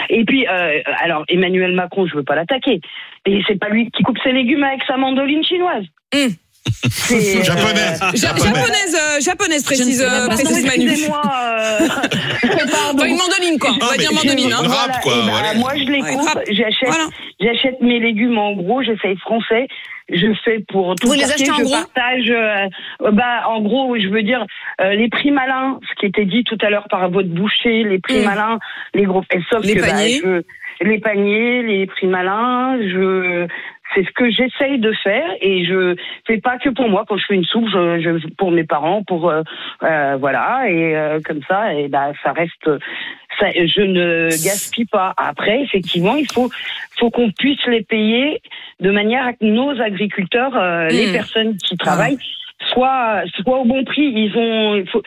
Et 0.09 0.23
puis, 0.23 0.45
euh, 0.47 0.81
alors 1.03 1.23
Emmanuel 1.29 1.73
Macron, 1.73 2.05
je 2.05 2.15
veux 2.15 2.23
pas 2.23 2.35
l'attaquer, 2.35 2.79
et 3.25 3.41
c'est 3.47 3.59
pas 3.59 3.69
lui 3.69 3.89
qui 3.89 4.03
coupe 4.03 4.17
ses 4.23 4.31
légumes 4.31 4.63
avec 4.63 4.81
sa 4.87 4.97
mandoline 4.97 5.43
chinoise. 5.43 5.83
C'est, 6.13 6.29
euh, 7.11 7.43
Japonaise. 7.43 7.99
Ja- 8.15 8.35
japonaise 8.35 8.95
euh, 8.95 9.19
japonaise 9.21 9.63
précise 9.63 10.01
euh, 10.03 10.27
précise 10.27 10.65
Manu 10.65 10.83
excusez-moi, 10.89 11.21
euh, 11.25 11.87
pardon. 12.71 12.97
Enfin, 12.97 13.05
une 13.05 13.17
mandoline 13.17 13.59
quoi 13.59 13.71
on 13.81 13.85
va 13.85 13.97
dire 13.97 14.13
mandoline 14.13 14.53
hein. 14.53 14.61
une 14.63 15.01
quoi, 15.01 15.13
bah, 15.15 15.31
voilà. 15.31 15.53
Moi, 15.55 15.71
je 15.75 15.83
les 15.91 16.01
Ouais, 16.01 16.13
une 16.13 16.19
coupe, 16.19 16.39
j'achète, 16.49 16.87
Voilà. 16.89 17.05
j'achète 17.39 17.81
mes 17.81 17.99
légumes 17.99 18.37
en 18.37 18.53
gros, 18.53 18.81
j'essaye 18.83 19.17
français. 19.17 19.67
Je 20.09 20.27
fais 20.43 20.59
pour 20.71 20.93
tout 20.95 21.07
Vous 21.07 21.13
le 21.13 21.19
les 21.19 21.25
quartier, 21.25 21.49
achetez 21.49 21.51
en 21.51 21.57
je 21.57 21.63
gros 21.63 21.73
partage. 21.73 22.29
euh, 22.29 23.11
bah, 23.11 23.47
en 23.47 23.61
gros, 23.61 23.95
je 23.97 24.07
veux 24.07 24.21
dire 24.21 24.45
euh, 24.81 24.91
les 24.93 25.09
prix 25.09 25.31
malins, 25.31 25.79
ce 25.89 25.99
qui 25.99 26.05
était 26.05 26.25
dit 26.25 26.43
tout 26.43 26.57
à 26.61 26.69
l'heure 26.69 26.85
par 26.91 27.09
votre 27.09 27.29
boucher, 27.29 27.83
les 27.83 27.97
prix 27.99 28.19
Mm. 28.19 28.25
malins, 28.25 28.59
les 28.93 29.03
gros. 29.05 29.23
Et 29.33 29.39
sauf 29.49 29.65
Les 29.65 29.73
que 29.75 29.81
bah, 29.81 29.87
paniers. 29.89 30.21
je- 30.23 30.41
les 30.81 30.99
paniers, 30.99 31.63
les 31.63 31.87
prix 31.87 32.05
malins, 32.05 32.77
je 32.81 33.47
c'est 33.93 34.03
ce 34.03 34.11
que 34.11 34.29
j'essaye 34.29 34.79
de 34.79 34.91
faire 35.03 35.29
et 35.41 35.63
je 35.65 35.95
fais 36.25 36.39
pas 36.39 36.57
que 36.57 36.69
pour 36.69 36.89
moi. 36.89 37.05
Quand 37.07 37.17
je 37.17 37.25
fais 37.27 37.35
une 37.35 37.45
soupe 37.45 37.67
je, 37.71 37.99
je 37.99 38.27
pour 38.35 38.51
mes 38.51 38.63
parents 38.63 39.03
pour 39.03 39.29
euh, 39.29 39.43
euh, 39.83 40.17
voilà. 40.19 40.69
Et 40.69 40.95
euh, 40.95 41.19
comme 41.23 41.41
ça 41.47 41.73
et 41.73 41.87
bah 41.87 42.11
ça 42.23 42.31
reste 42.33 42.69
ça, 43.39 43.47
je 43.51 43.81
ne 43.81 44.29
gaspille 44.29 44.85
pas. 44.85 45.13
Après 45.17 45.61
effectivement 45.61 46.15
il 46.15 46.29
faut 46.31 46.49
faut 46.97 47.09
qu'on 47.09 47.31
puisse 47.31 47.63
les 47.67 47.83
payer 47.83 48.41
de 48.79 48.91
manière 48.91 49.25
à 49.27 49.33
que 49.33 49.45
nos 49.45 49.79
agriculteurs 49.81 50.55
euh, 50.57 50.87
les 50.87 51.07
Mm. 51.07 51.13
personnes 51.13 51.57
qui 51.57 51.77
travaillent 51.77 52.17
soient 52.73 53.21
soient 53.43 53.59
au 53.59 53.65
bon 53.65 53.83
prix. 53.83 54.11
Ils 54.15 54.35
ont 54.35 54.75
il 54.75 54.89
faut 54.89 55.03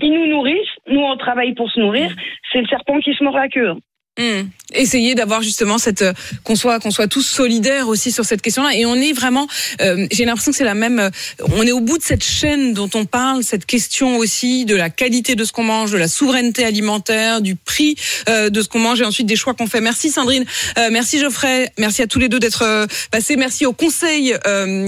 ils 0.00 0.12
nous 0.12 0.26
nourrissent 0.26 0.76
nous 0.88 1.00
on 1.00 1.16
travaille 1.16 1.54
pour 1.54 1.70
se 1.70 1.78
nourrir. 1.78 2.10
C'est 2.52 2.60
le 2.60 2.66
serpent 2.66 2.98
qui 3.00 3.14
se 3.14 3.22
mord 3.22 3.36
la 3.36 3.48
queue 3.48 3.74
Hmm. 4.18 4.48
Essayer 4.74 5.14
d'avoir 5.14 5.42
justement 5.42 5.78
cette 5.78 6.02
euh, 6.02 6.12
qu'on 6.42 6.56
soit 6.56 6.80
qu'on 6.80 6.90
soit 6.90 7.06
tous 7.06 7.22
solidaires 7.22 7.86
aussi 7.86 8.10
sur 8.10 8.24
cette 8.24 8.42
question-là. 8.42 8.74
Et 8.74 8.84
on 8.84 8.96
est 8.96 9.12
vraiment 9.12 9.46
euh, 9.80 10.08
j'ai 10.10 10.24
l'impression 10.24 10.50
que 10.50 10.58
c'est 10.58 10.64
la 10.64 10.74
même 10.74 10.98
euh, 10.98 11.10
on 11.52 11.62
est 11.62 11.70
au 11.70 11.78
bout 11.78 11.98
de 11.98 12.02
cette 12.02 12.24
chaîne 12.24 12.74
dont 12.74 12.90
on 12.94 13.04
parle 13.04 13.44
cette 13.44 13.64
question 13.64 14.16
aussi 14.16 14.64
de 14.64 14.74
la 14.74 14.90
qualité 14.90 15.36
de 15.36 15.44
ce 15.44 15.52
qu'on 15.52 15.62
mange 15.62 15.92
de 15.92 15.98
la 15.98 16.08
souveraineté 16.08 16.64
alimentaire 16.64 17.40
du 17.40 17.54
prix 17.54 17.94
de 18.26 18.60
ce 18.60 18.68
qu'on 18.68 18.80
mange 18.80 19.00
et 19.00 19.04
ensuite 19.04 19.26
des 19.26 19.36
choix 19.36 19.54
qu'on 19.54 19.68
fait. 19.68 19.80
Merci 19.80 20.10
Sandrine. 20.10 20.44
Merci 20.90 21.20
Geoffrey. 21.20 21.72
Merci 21.78 22.02
à 22.02 22.06
tous 22.06 22.18
les 22.18 22.28
deux 22.28 22.40
d'être 22.40 22.86
passés. 23.10 23.36
Merci 23.36 23.66
au 23.66 23.72
conseil 23.72 24.34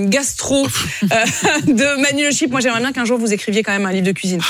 gastro 0.07 0.66
de 1.03 2.01
Manu 2.01 2.25
Le 2.25 2.33
Chip. 2.33 2.51
Moi 2.51 2.61
j'aimerais 2.61 2.81
bien 2.81 2.93
qu'un 2.93 3.05
jour 3.05 3.19
vous 3.19 3.33
écriviez 3.33 3.62
quand 3.62 3.73
même 3.73 3.87
un 3.87 3.93
livre 3.93 4.07
de 4.07 4.12
cuisine 4.12 4.40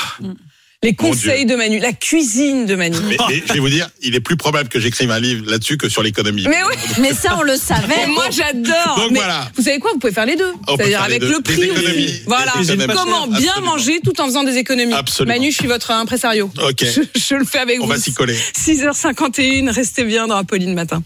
Les 0.83 0.95
conseils 0.95 1.45
de 1.45 1.55
Manu, 1.55 1.77
la 1.77 1.93
cuisine 1.93 2.65
de 2.65 2.73
Manu. 2.73 2.97
Mais, 3.07 3.15
mais 3.29 3.43
je 3.47 3.53
vais 3.53 3.59
vous 3.59 3.69
dire, 3.69 3.87
il 4.01 4.15
est 4.15 4.19
plus 4.19 4.35
probable 4.35 4.67
que 4.67 4.79
j'écrive 4.79 5.11
un 5.11 5.19
livre 5.19 5.43
là-dessus 5.47 5.77
que 5.77 5.87
sur 5.89 6.01
l'économie. 6.01 6.47
Mais 6.49 6.57
oui. 6.67 6.75
Mais 6.99 7.13
ça, 7.13 7.35
on 7.37 7.43
le 7.43 7.55
savait. 7.55 8.07
Moi, 8.07 8.25
j'adore. 8.31 8.95
Donc 8.97 9.11
Mais 9.11 9.19
voilà. 9.19 9.47
Vous 9.55 9.61
savez 9.61 9.77
quoi? 9.77 9.91
Vous 9.93 9.99
pouvez 9.99 10.11
faire 10.11 10.25
les 10.25 10.35
deux. 10.35 10.51
On 10.67 10.75
C'est-à-dire 10.75 11.03
avec 11.03 11.21
deux. 11.21 11.29
le 11.33 11.37
Des 11.37 11.53
prix 11.53 11.63
économies. 11.65 12.21
Voilà. 12.25 12.51
Des 12.57 12.71
économies. 12.71 12.93
Comment 12.95 13.27
bien 13.27 13.37
Absolument. 13.51 13.71
manger 13.73 13.99
tout 14.03 14.19
en 14.21 14.25
faisant 14.25 14.43
des 14.43 14.57
économies? 14.57 14.93
Absolument. 14.93 15.35
Manu, 15.35 15.51
je 15.51 15.55
suis 15.57 15.67
votre 15.67 15.91
impresario. 15.91 16.49
Ok. 16.67 16.83
Je, 16.83 17.01
je 17.19 17.35
le 17.35 17.45
fais 17.45 17.59
avec 17.59 17.79
On 17.79 17.83
vous. 17.83 17.89
va 17.91 17.99
s'y 17.99 18.11
coller. 18.15 18.35
6h51, 18.35 19.69
restez 19.69 20.03
bien 20.03 20.25
dans 20.25 20.37
Apolline 20.37 20.73
Matin. 20.73 21.03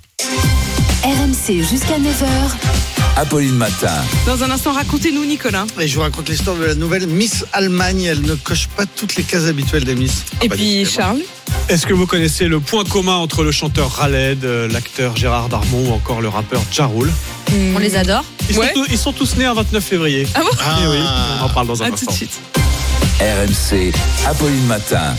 RMC 1.03 1.63
jusqu'à 1.69 1.97
9h. 1.99 2.94
Apolline 3.17 3.55
Matin. 3.55 3.93
Dans 4.25 4.43
un 4.43 4.51
instant, 4.51 4.73
racontez-nous, 4.73 5.23
Nicolas. 5.25 5.65
Et 5.79 5.87
je 5.87 5.95
vous 5.95 6.01
raconte 6.01 6.27
l'histoire 6.27 6.57
de 6.57 6.65
la 6.65 6.75
nouvelle 6.75 7.07
Miss 7.07 7.45
Allemagne. 7.53 8.03
Elle 8.03 8.21
ne 8.21 8.35
coche 8.35 8.67
pas 8.75 8.85
toutes 8.85 9.15
les 9.15 9.23
cases 9.23 9.45
habituelles 9.45 9.85
des 9.85 9.95
Miss. 9.95 10.25
Et 10.41 10.49
puis, 10.49 10.85
Charles 10.85 11.21
Est-ce 11.69 11.85
que 11.85 11.93
vous 11.93 12.07
connaissez 12.07 12.47
le 12.47 12.59
point 12.59 12.83
commun 12.83 13.15
entre 13.15 13.43
le 13.43 13.51
chanteur 13.53 13.89
Raled, 13.91 14.43
euh, 14.43 14.67
l'acteur 14.67 15.15
Gérard 15.15 15.47
Darmon 15.47 15.89
ou 15.89 15.93
encore 15.93 16.21
le 16.21 16.27
rappeur 16.27 16.61
Ja 16.73 16.87
Rule 16.87 17.09
On 17.73 17.79
les 17.79 17.95
adore. 17.95 18.25
ils, 18.49 18.55
sont 18.55 18.61
tous, 18.73 18.85
ils 18.89 18.97
sont 18.97 19.13
tous 19.13 19.37
nés 19.37 19.45
un 19.45 19.53
29 19.53 19.81
février. 19.83 20.27
Ah 20.35 20.41
bon 20.41 20.49
Eh 20.83 20.87
oui, 20.87 20.97
on 21.39 21.45
en 21.45 21.49
parle 21.49 21.67
dans 21.67 21.81
un 21.83 21.85
À 21.85 21.89
tout 21.89 21.93
instant. 21.95 22.11
de 22.11 22.17
suite. 22.17 22.39
RMC, 23.21 23.93
Apolline 24.27 24.65
Matin. 24.65 25.15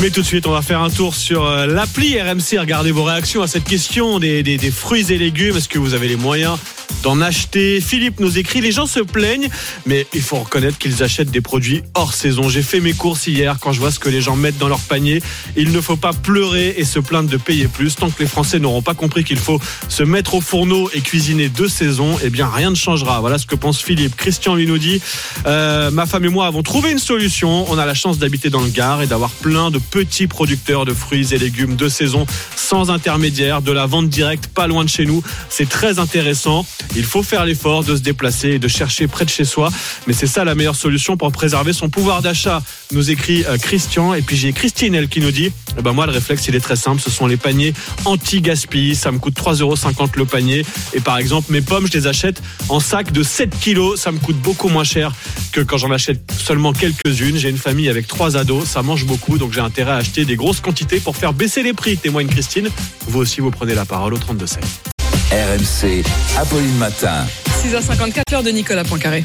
Mais 0.00 0.10
tout 0.10 0.22
de 0.22 0.26
suite, 0.26 0.48
on 0.48 0.52
va 0.52 0.62
faire 0.62 0.80
un 0.80 0.90
tour 0.90 1.14
sur 1.14 1.46
euh, 1.46 1.66
l'appli 1.66 2.20
RMC. 2.20 2.58
Regardez 2.58 2.90
vos 2.90 3.04
réactions 3.04 3.42
à 3.42 3.46
cette 3.46 3.62
question 3.64 4.18
des, 4.18 4.42
des- 4.42 4.56
des 4.56 4.70
fruits 4.72 5.12
et 5.12 5.18
légumes. 5.18 5.56
Est-ce 5.56 5.68
que 5.68 5.78
vous 5.78 5.94
avez 5.94 6.08
les 6.08 6.16
moyens 6.16 6.58
d'en 7.02 7.20
acheter 7.20 7.80
Philippe 7.80 8.20
nous 8.20 8.38
écrit 8.38 8.60
Les 8.60 8.72
gens 8.72 8.86
se 8.86 9.00
plaignent, 9.00 9.48
mais 9.86 10.06
il 10.14 10.22
faut 10.22 10.36
reconnaître 10.36 10.78
qu'ils 10.78 11.02
achètent 11.02 11.30
des 11.30 11.40
produits 11.40 11.82
hors 11.94 12.14
saison. 12.14 12.48
J'ai 12.48 12.62
fait 12.62 12.80
mes 12.80 12.92
courses 12.92 13.26
hier. 13.26 13.58
Quand 13.60 13.72
je 13.72 13.80
vois 13.80 13.90
ce 13.90 13.98
que 13.98 14.08
les 14.08 14.20
gens 14.20 14.36
mettent 14.36 14.58
dans 14.58 14.68
leur 14.68 14.80
panier, 14.80 15.22
il 15.56 15.72
ne 15.72 15.80
faut 15.80 15.96
pas 15.96 16.12
pleurer 16.12 16.74
et 16.76 16.84
se 16.84 16.98
plaindre 16.98 17.28
de 17.28 17.36
payer 17.36 17.68
plus. 17.68 17.96
Tant 17.96 18.10
que 18.10 18.20
les 18.20 18.28
Français 18.28 18.58
n'auront 18.58 18.82
pas 18.82 18.94
compris 18.94 19.24
qu'il 19.24 19.38
faut 19.38 19.60
se 19.88 20.02
mettre 20.02 20.34
au 20.34 20.40
fourneau 20.40 20.90
et 20.94 21.00
cuisiner 21.00 21.48
deux 21.48 21.68
saisons, 21.68 22.18
eh 22.22 22.30
bien 22.30 22.48
rien 22.48 22.70
ne 22.70 22.76
changera. 22.76 23.20
Voilà 23.20 23.38
ce 23.38 23.46
que 23.46 23.56
pense 23.56 23.82
Philippe. 23.82 24.16
Christian 24.16 24.54
lui 24.54 24.66
nous 24.66 24.78
dit 24.78 25.00
euh, 25.46 25.90
Ma 25.90 26.06
femme 26.06 26.24
et 26.24 26.28
moi 26.28 26.46
avons 26.46 26.62
trouvé 26.62 26.92
une 26.92 26.98
solution. 26.98 27.70
On 27.70 27.78
a 27.78 27.86
la 27.86 27.94
chance 27.94 28.18
d'habiter 28.18 28.50
dans 28.50 28.60
le 28.60 28.70
Gard 28.70 29.02
et 29.02 29.06
d'avoir 29.06 29.30
plein 29.30 29.70
de 29.70 29.78
petits 29.78 30.26
producteurs 30.26 30.84
de 30.84 30.94
fruits 30.94 31.34
et 31.34 31.38
légumes 31.38 31.76
de 31.76 31.88
saison 31.88 32.26
sans 32.56 32.90
intermédiaire, 32.90 33.62
de 33.62 33.72
la 33.72 33.86
vente 33.86 34.08
directe 34.08 34.46
pas 34.46 34.66
loin 34.66 34.84
de 34.84 34.88
chez 34.88 35.04
nous. 35.04 35.22
C'est 35.48 35.68
très 35.68 35.98
intéressant. 35.98 36.64
Il 36.94 37.04
faut 37.04 37.22
faire 37.22 37.44
l'effort 37.44 37.84
de 37.84 37.96
se 37.96 38.02
déplacer 38.02 38.50
et 38.50 38.58
de 38.58 38.68
chercher 38.68 39.06
près 39.06 39.24
de 39.24 39.30
chez 39.30 39.44
soi. 39.44 39.70
Mais 40.06 40.12
c'est 40.12 40.26
ça 40.26 40.44
la 40.44 40.54
meilleure 40.54 40.76
solution 40.76 41.16
pour 41.16 41.32
préserver 41.32 41.72
son 41.72 41.88
pouvoir 41.88 42.22
d'achat, 42.22 42.62
nous 42.92 43.10
écrit 43.10 43.44
euh, 43.44 43.56
Christian. 43.56 44.14
Et 44.14 44.22
puis 44.22 44.36
j'ai 44.36 44.52
Christine, 44.52 44.94
elle, 44.94 45.08
qui 45.08 45.20
nous 45.20 45.30
dit 45.30 45.52
eh 45.78 45.82
ben 45.82 45.92
moi, 45.92 46.06
le 46.06 46.12
réflexe, 46.12 46.46
il 46.48 46.54
est 46.54 46.60
très 46.60 46.76
simple. 46.76 47.00
Ce 47.00 47.10
sont 47.10 47.26
les 47.26 47.36
paniers 47.36 47.72
anti-gaspi. 48.04 48.94
Ça 48.94 49.10
me 49.10 49.18
coûte 49.18 49.34
3,50 49.34 49.60
euros 49.62 49.76
le 50.16 50.24
panier. 50.24 50.64
Et 50.92 51.00
par 51.00 51.18
exemple, 51.18 51.52
mes 51.52 51.62
pommes, 51.62 51.86
je 51.86 51.92
les 51.92 52.06
achète 52.06 52.42
en 52.68 52.80
sac 52.80 53.12
de 53.12 53.22
7 53.22 53.58
kilos. 53.58 54.00
Ça 54.00 54.12
me 54.12 54.18
coûte 54.18 54.36
beaucoup 54.36 54.68
moins 54.68 54.84
cher 54.84 55.12
que 55.52 55.60
quand 55.60 55.78
j'en 55.78 55.90
achète 55.90 56.30
seulement 56.32 56.72
quelques-unes. 56.72 57.36
J'ai 57.36 57.48
une 57.48 57.58
famille 57.58 57.88
avec 57.88 58.06
trois 58.06 58.36
ados. 58.36 58.68
Ça 58.68 58.82
mange 58.82 59.06
beaucoup. 59.06 59.38
Donc 59.38 59.52
j'ai 59.52 59.60
intérêt 59.60 59.92
à 59.92 59.96
acheter 59.96 60.24
des 60.24 60.36
grosses 60.36 60.60
quantités 60.60 61.00
pour 61.00 61.16
faire 61.16 61.32
baisser 61.32 61.62
les 61.62 61.72
prix, 61.72 61.96
témoigne 61.96 62.28
Christine. 62.28 62.68
Vous 63.06 63.20
aussi, 63.20 63.40
vous 63.40 63.50
prenez 63.50 63.74
la 63.74 63.84
parole 63.84 64.14
au 64.14 64.18
32 64.18 64.46
16. 64.46 64.91
RMC, 65.32 66.04
Apolline 66.36 66.76
Matin. 66.76 67.24
6h54, 67.64 68.20
l'heure 68.30 68.42
de 68.42 68.50
Nicolas 68.50 68.84
Poincaré. 68.84 69.24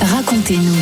Racontez-nous. 0.00 0.76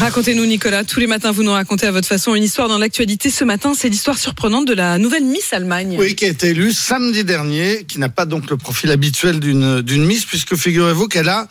Racontez-nous, 0.00 0.46
Nicolas. 0.46 0.84
Tous 0.84 1.00
les 1.00 1.06
matins, 1.06 1.32
vous 1.32 1.42
nous 1.42 1.52
racontez 1.52 1.86
à 1.86 1.90
votre 1.90 2.08
façon 2.08 2.34
une 2.34 2.42
histoire 2.42 2.68
dans 2.68 2.78
l'actualité. 2.78 3.28
Ce 3.28 3.44
matin, 3.44 3.74
c'est 3.76 3.90
l'histoire 3.90 4.16
surprenante 4.16 4.66
de 4.66 4.72
la 4.72 4.96
nouvelle 4.96 5.24
Miss 5.24 5.52
Allemagne. 5.52 5.96
Oui, 5.98 6.14
qui 6.14 6.24
a 6.24 6.28
été 6.28 6.48
élue 6.48 6.72
samedi 6.72 7.24
dernier, 7.24 7.84
qui 7.84 7.98
n'a 7.98 8.08
pas 8.08 8.24
donc 8.24 8.48
le 8.48 8.56
profil 8.56 8.90
habituel 8.90 9.38
d'une 9.38 9.82
d'une 9.82 10.06
Miss, 10.06 10.24
puisque 10.24 10.56
figurez-vous 10.56 11.06
qu'elle 11.06 11.28
a 11.28 11.46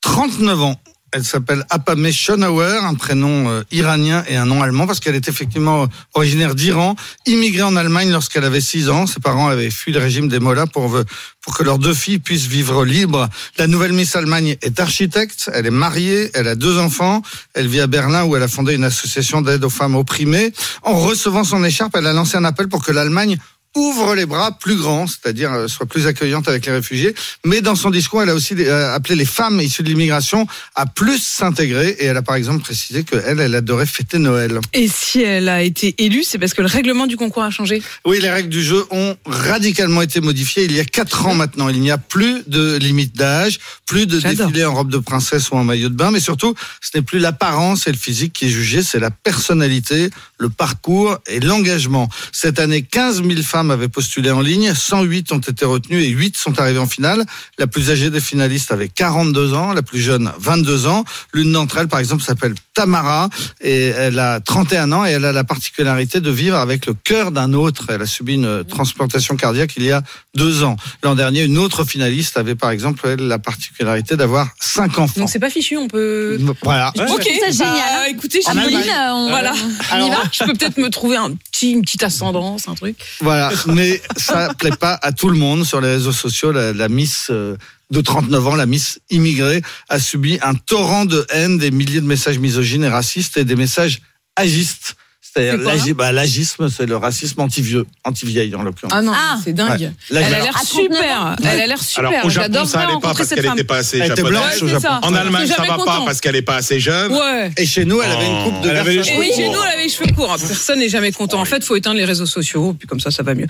39 0.00 0.62
ans. 0.62 0.80
Elle 1.16 1.24
s'appelle 1.24 1.64
Apameh 1.70 2.12
Schonauer, 2.12 2.76
un 2.82 2.92
prénom 2.92 3.48
euh, 3.48 3.62
iranien 3.72 4.22
et 4.28 4.36
un 4.36 4.44
nom 4.44 4.62
allemand, 4.62 4.86
parce 4.86 5.00
qu'elle 5.00 5.14
est 5.14 5.30
effectivement 5.30 5.84
euh, 5.84 5.86
originaire 6.12 6.54
d'Iran, 6.54 6.94
immigrée 7.24 7.62
en 7.62 7.74
Allemagne 7.74 8.10
lorsqu'elle 8.10 8.44
avait 8.44 8.60
6 8.60 8.90
ans. 8.90 9.06
Ses 9.06 9.20
parents 9.20 9.48
avaient 9.48 9.70
fui 9.70 9.92
le 9.92 9.98
régime 9.98 10.28
des 10.28 10.40
Mollahs 10.40 10.66
pour, 10.66 10.94
euh, 10.94 11.04
pour 11.40 11.56
que 11.56 11.62
leurs 11.62 11.78
deux 11.78 11.94
filles 11.94 12.18
puissent 12.18 12.48
vivre 12.48 12.84
libres. 12.84 13.30
La 13.56 13.66
nouvelle 13.66 13.94
Miss 13.94 14.14
Allemagne 14.14 14.58
est 14.60 14.78
architecte, 14.78 15.50
elle 15.54 15.64
est 15.64 15.70
mariée, 15.70 16.30
elle 16.34 16.48
a 16.48 16.54
deux 16.54 16.76
enfants, 16.78 17.22
elle 17.54 17.66
vit 17.66 17.80
à 17.80 17.86
Berlin 17.86 18.24
où 18.24 18.36
elle 18.36 18.42
a 18.42 18.48
fondé 18.48 18.74
une 18.74 18.84
association 18.84 19.40
d'aide 19.40 19.64
aux 19.64 19.70
femmes 19.70 19.94
opprimées. 19.94 20.52
En 20.82 20.98
recevant 20.98 21.44
son 21.44 21.64
écharpe, 21.64 21.96
elle 21.96 22.08
a 22.08 22.12
lancé 22.12 22.36
un 22.36 22.44
appel 22.44 22.68
pour 22.68 22.84
que 22.84 22.92
l'Allemagne 22.92 23.38
ouvre 23.76 24.14
les 24.14 24.26
bras 24.26 24.52
plus 24.52 24.76
grands, 24.76 25.06
c'est-à-dire 25.06 25.52
euh, 25.52 25.68
soit 25.68 25.86
plus 25.86 26.06
accueillante 26.06 26.48
avec 26.48 26.66
les 26.66 26.72
réfugiés. 26.72 27.14
Mais 27.44 27.60
dans 27.60 27.76
son 27.76 27.90
discours, 27.90 28.22
elle 28.22 28.30
a 28.30 28.34
aussi 28.34 28.54
euh, 28.58 28.94
appelé 28.94 29.14
les 29.14 29.24
femmes 29.24 29.60
issues 29.60 29.82
de 29.82 29.88
l'immigration 29.88 30.46
à 30.74 30.86
plus 30.86 31.22
s'intégrer. 31.22 31.90
Et 32.00 32.06
elle 32.06 32.16
a 32.16 32.22
par 32.22 32.34
exemple 32.34 32.62
précisé 32.62 33.04
qu'elle, 33.04 33.38
elle 33.38 33.54
adorait 33.54 33.86
fêter 33.86 34.18
Noël. 34.18 34.60
Et 34.72 34.88
si 34.88 35.22
elle 35.22 35.48
a 35.48 35.62
été 35.62 35.94
élue, 35.98 36.24
c'est 36.24 36.38
parce 36.38 36.54
que 36.54 36.62
le 36.62 36.68
règlement 36.68 37.06
du 37.06 37.16
concours 37.16 37.42
a 37.42 37.50
changé. 37.50 37.82
Oui, 38.04 38.18
les 38.20 38.30
règles 38.30 38.48
du 38.48 38.62
jeu 38.62 38.84
ont 38.90 39.16
radicalement 39.26 40.02
été 40.02 40.20
modifiées 40.20 40.64
il 40.64 40.72
y 40.72 40.80
a 40.80 40.84
quatre 40.84 41.26
ans 41.26 41.34
maintenant. 41.34 41.68
Il 41.68 41.80
n'y 41.80 41.90
a 41.90 41.98
plus 41.98 42.42
de 42.46 42.76
limite 42.76 43.14
d'âge, 43.14 43.60
plus 43.84 44.06
de 44.06 44.18
défilé 44.18 44.64
en 44.64 44.74
robe 44.74 44.90
de 44.90 44.98
princesse 44.98 45.50
ou 45.50 45.56
en 45.56 45.64
maillot 45.64 45.90
de 45.90 45.94
bain, 45.94 46.10
mais 46.10 46.20
surtout, 46.20 46.54
ce 46.80 46.96
n'est 46.96 47.02
plus 47.02 47.18
l'apparence 47.18 47.86
et 47.86 47.92
le 47.92 47.98
physique 47.98 48.32
qui 48.32 48.46
est 48.46 48.50
jugé, 48.50 48.82
c'est 48.82 48.98
la 48.98 49.10
personnalité, 49.10 50.10
le 50.38 50.48
parcours 50.48 51.18
et 51.26 51.40
l'engagement. 51.40 52.08
Cette 52.32 52.58
année, 52.58 52.82
15 52.82 53.22
000 53.22 53.42
femmes 53.42 53.65
avaient 53.70 53.88
postulé 53.88 54.30
en 54.30 54.40
ligne, 54.40 54.72
108 54.74 55.32
ont 55.32 55.38
été 55.38 55.64
retenues 55.64 56.02
et 56.02 56.08
8 56.08 56.36
sont 56.36 56.58
arrivées 56.60 56.78
en 56.78 56.86
finale. 56.86 57.24
La 57.58 57.66
plus 57.66 57.90
âgée 57.90 58.10
des 58.10 58.20
finalistes 58.20 58.72
avait 58.72 58.88
42 58.88 59.54
ans, 59.54 59.72
la 59.72 59.82
plus 59.82 60.00
jeune 60.00 60.32
22 60.38 60.86
ans. 60.86 61.04
L'une 61.32 61.52
d'entre 61.52 61.78
elles, 61.78 61.88
par 61.88 62.00
exemple, 62.00 62.22
s'appelle 62.22 62.54
Tamara 62.74 63.28
et 63.60 63.86
elle 63.86 64.18
a 64.18 64.40
31 64.40 64.92
ans 64.92 65.06
et 65.06 65.10
elle 65.10 65.24
a 65.24 65.32
la 65.32 65.44
particularité 65.44 66.20
de 66.20 66.30
vivre 66.30 66.56
avec 66.56 66.86
le 66.86 66.94
cœur 66.94 67.30
d'un 67.32 67.52
autre. 67.52 67.86
Elle 67.88 68.02
a 68.02 68.06
subi 68.06 68.34
une 68.34 68.64
transplantation 68.64 69.36
cardiaque 69.36 69.72
il 69.76 69.84
y 69.84 69.92
a 69.92 70.02
deux 70.34 70.62
ans. 70.64 70.76
L'an 71.02 71.14
dernier, 71.14 71.42
une 71.44 71.58
autre 71.58 71.84
finaliste 71.84 72.36
avait 72.36 72.54
par 72.54 72.70
exemple 72.70 73.00
elle, 73.08 73.26
la 73.26 73.38
particularité 73.38 74.16
d'avoir 74.16 74.48
cinq 74.60 74.98
enfants. 74.98 75.20
Donc 75.20 75.30
c'est 75.30 75.38
pas 75.38 75.50
fichu, 75.50 75.76
on 75.76 75.88
peut. 75.88 76.38
Voilà. 76.62 76.92
Ok, 76.96 77.22
C'est 77.40 77.52
génial. 77.52 77.74
bah, 77.76 78.08
écoutez, 78.08 78.40
En 78.46 78.50
Apolline, 78.56 78.76
Allemagne. 78.78 78.90
euh, 78.96 79.12
on- 79.12 79.28
voilà. 79.30 79.52
On 79.92 80.06
y 80.06 80.10
va 80.10 80.16
je 80.32 80.44
peux 80.44 80.52
peut-être 80.52 80.76
me 80.78 80.90
trouver 80.90 81.16
un 81.16 81.32
petit, 81.32 81.72
une 81.72 81.82
petite 81.82 82.02
ascendance, 82.02 82.68
un 82.68 82.74
truc. 82.74 82.96
Voilà, 83.20 83.45
mais 83.66 84.00
ça 84.16 84.52
plaît 84.54 84.70
pas 84.70 84.98
à 85.02 85.12
tout 85.12 85.28
le 85.28 85.36
monde 85.36 85.64
sur 85.64 85.80
les 85.80 85.88
réseaux 85.88 86.12
sociaux. 86.12 86.52
La, 86.52 86.88
Miss 86.88 87.28
euh, 87.30 87.56
de 87.90 88.00
39 88.00 88.46
ans, 88.46 88.56
la 88.56 88.66
Miss 88.66 89.00
immigrée, 89.10 89.62
a 89.88 89.98
subi 89.98 90.38
un 90.42 90.54
torrent 90.54 91.04
de 91.04 91.26
haine, 91.30 91.58
des 91.58 91.70
milliers 91.70 92.00
de 92.00 92.06
messages 92.06 92.38
misogynes 92.38 92.84
et 92.84 92.88
racistes 92.88 93.36
et 93.36 93.44
des 93.44 93.56
messages 93.56 94.00
agistes. 94.36 94.96
C'est 95.36 95.92
bah, 95.94 96.12
l'agisme, 96.12 96.68
c'est 96.70 96.86
le 96.86 96.96
racisme 96.96 97.40
anti-vieux, 97.40 97.86
anti-vieille 98.04 98.54
en 98.54 98.62
l'occurrence. 98.62 98.92
Ah 98.96 99.02
non, 99.02 99.12
c'est 99.44 99.52
dingue. 99.52 99.80
Ouais. 99.80 99.92
Elle 100.10 100.16
a 100.16 100.40
l'air 100.40 100.56
À 100.56 100.64
39 100.64 100.96
super. 100.96 101.36
Elle 101.42 101.60
a 101.60 101.66
l'air 101.66 101.82
super. 101.82 102.08
Alors 102.10 102.24
au 102.24 102.30
Japon, 102.30 102.64
ça 102.64 102.80
allait 102.80 103.00
pas 103.00 103.14
parce 103.14 103.28
qu'elle 103.28 103.50
n'était 103.50 103.64
pas 103.64 103.76
assez 103.76 103.98
Elle 103.98 104.12
était 104.12 104.16
japonaise. 104.16 104.60
blanche 104.60 104.72
Ouais, 104.72 104.80
ça. 104.80 105.00
En 105.02 105.14
Allemagne, 105.14 105.46
ça 105.46 105.56
va 105.56 105.66
jamais 105.66 105.84
pas 105.84 106.02
parce 106.06 106.20
qu'elle 106.20 106.34
n'est 106.34 106.42
pas 106.42 106.56
assez 106.56 106.80
jeune. 106.80 107.12
Ouais. 107.12 107.50
Et 107.56 107.66
chez 107.66 107.84
nous, 107.84 108.00
elle 108.00 108.10
avait 108.10 108.26
une 108.26 108.44
coupe 108.44 108.62
de 108.62 108.70
Elle 108.70 108.76
avait 108.76 108.90
les 108.90 108.96
garçon. 108.96 109.12
Et 109.12 109.18
oui, 109.18 109.30
chez 109.36 109.48
nous, 109.48 109.58
elle 109.62 109.72
avait 109.74 109.82
les 109.84 109.88
cheveux 109.88 110.12
courts. 110.14 110.36
Personne 110.38 110.78
n'est 110.78 110.88
jamais 110.88 111.12
content. 111.12 111.40
En 111.40 111.44
fait, 111.44 111.62
faut 111.62 111.76
éteindre 111.76 111.96
les 111.98 112.04
réseaux 112.04 112.26
sociaux, 112.26 112.74
puis 112.78 112.88
comme 112.88 113.00
ça, 113.00 113.10
ça 113.10 113.22
va 113.22 113.34
mieux. 113.34 113.46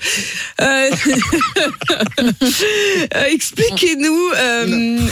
Euh, 0.60 0.90
euh, 3.14 3.24
Expliquez-nous. 3.30 4.30
euh, 4.36 4.66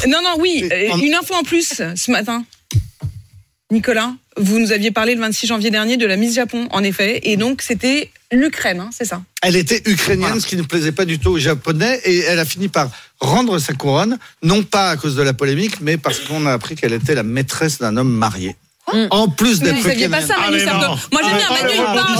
Non, 0.08 0.18
non, 0.22 0.36
oui, 0.38 0.68
une 1.02 1.14
info 1.14 1.34
en 1.34 1.42
plus 1.42 1.82
ce 1.94 2.10
matin. 2.10 2.44
Nicolas, 3.70 4.12
vous 4.36 4.58
nous 4.58 4.72
aviez 4.72 4.90
parlé 4.90 5.14
le 5.14 5.20
26 5.20 5.46
janvier 5.46 5.70
dernier 5.70 5.96
de 5.96 6.06
la 6.06 6.16
Miss 6.16 6.34
Japon, 6.34 6.68
en 6.70 6.84
effet, 6.84 7.20
et 7.22 7.36
donc 7.36 7.62
c'était 7.62 8.10
l'Ukraine, 8.30 8.80
hein, 8.80 8.90
c'est 8.92 9.06
ça 9.06 9.22
Elle 9.42 9.56
était 9.56 9.82
ukrainienne, 9.86 10.38
ce 10.38 10.46
qui 10.46 10.56
ne 10.56 10.62
plaisait 10.62 10.92
pas 10.92 11.06
du 11.06 11.18
tout 11.18 11.30
aux 11.30 11.38
Japonais, 11.38 12.00
et 12.04 12.18
elle 12.20 12.38
a 12.38 12.44
fini 12.44 12.68
par 12.68 12.90
rendre 13.20 13.58
sa 13.58 13.72
couronne, 13.72 14.18
non 14.42 14.62
pas 14.62 14.90
à 14.90 14.96
cause 14.96 15.16
de 15.16 15.22
la 15.22 15.32
polémique, 15.32 15.80
mais 15.80 15.96
parce 15.96 16.20
qu'on 16.20 16.44
a 16.44 16.52
appris 16.52 16.76
qu'elle 16.76 16.92
était 16.92 17.14
la 17.14 17.22
maîtresse 17.22 17.78
d'un 17.78 17.96
homme 17.96 18.12
marié. 18.12 18.54
En 19.10 19.28
plus 19.28 19.54
Vous 19.58 19.64
d'être 19.64 19.76
ne 19.78 19.82
saviez 19.82 20.08
pas 20.08 20.20
ça, 20.20 20.34
Ah, 20.38 20.50
Manu 20.50 20.64
non. 20.66 20.72
Moi, 21.10 21.22
j'aime 21.24 21.36
bien, 21.36 21.46
Ah, 21.48 21.62
Manu, 21.62 21.74
il 21.74 21.80
ah, 21.80 21.94
parle. 21.94 22.18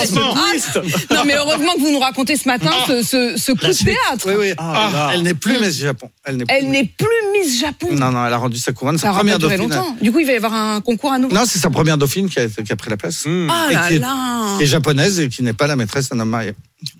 Ah, 1.10 1.14
non, 1.14 1.22
mais 1.26 1.34
heureusement 1.36 1.72
que 1.74 1.80
vous 1.80 1.90
nous 1.92 1.98
racontez 2.00 2.36
ce 2.36 2.48
matin 2.48 2.70
ce, 2.86 3.02
ce, 3.02 3.34
ce 3.36 3.52
coup 3.52 3.66
de 3.66 3.72
théâtre. 3.84 4.24
Oui, 4.26 4.32
oui. 4.38 4.52
Ah, 4.58 5.10
elle 5.12 5.22
n'est 5.22 5.34
plus 5.34 5.58
Miss 5.60 5.78
Japon. 5.78 6.10
Elle 6.24 6.38
n'est 6.38 6.46
plus. 6.46 6.96
Plus 6.96 7.08
Miss 7.38 7.60
Japon. 7.60 7.88
Non, 7.92 8.10
non, 8.10 8.26
elle 8.26 8.32
a 8.32 8.36
rendu 8.38 8.56
sa 8.58 8.72
couronne, 8.72 8.96
Ça 8.96 9.02
sa 9.04 9.10
aura 9.10 9.18
première 9.20 9.38
dauphine. 9.38 9.58
longtemps. 9.58 9.94
Du 10.00 10.10
coup, 10.10 10.20
il 10.20 10.26
va 10.26 10.32
y 10.32 10.36
avoir 10.36 10.54
un 10.54 10.80
concours 10.80 11.12
à 11.12 11.18
nouveau. 11.18 11.34
Non, 11.34 11.42
c'est 11.46 11.58
sa 11.58 11.68
première 11.70 11.98
dauphine 11.98 12.28
qui 12.30 12.40
a, 12.40 12.46
qui 12.48 12.72
a 12.72 12.76
pris 12.76 12.88
la 12.90 12.96
place. 12.96 13.24
Ah 13.26 13.66
Et 13.70 13.74
là 13.74 13.88
qui 13.88 13.94
est- 13.94 13.98
là. 13.98 14.56
qui 14.56 14.62
est 14.64 14.66
japonaise 14.66 15.20
et 15.20 15.28
qui 15.28 15.42
n'est 15.42 15.52
pas 15.52 15.66
la 15.66 15.76
maîtresse 15.76 16.08
d'un 16.08 16.20
homme 16.20 16.30
marié. 16.30 16.54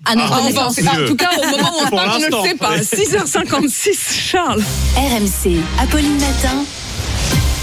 Ah, 0.05 0.13
enfin, 0.15 0.37
connaissance. 0.41 0.75
c'est- 0.75 0.87
en 0.87 1.07
tout 1.07 1.15
cas, 1.15 1.29
au 1.37 1.49
moment 1.49 1.71
où 1.79 1.85
on 1.85 1.89
parle, 1.89 2.11
on 2.15 2.19
ne 2.19 2.25
le 2.43 2.49
sait 2.49 2.55
pas. 2.55 2.69
ouais. 2.75 2.81
6h56, 2.83 4.13
Charles. 4.31 4.63
RMC, 4.95 5.57
Apolline 5.79 6.13
Matin. 6.19 6.63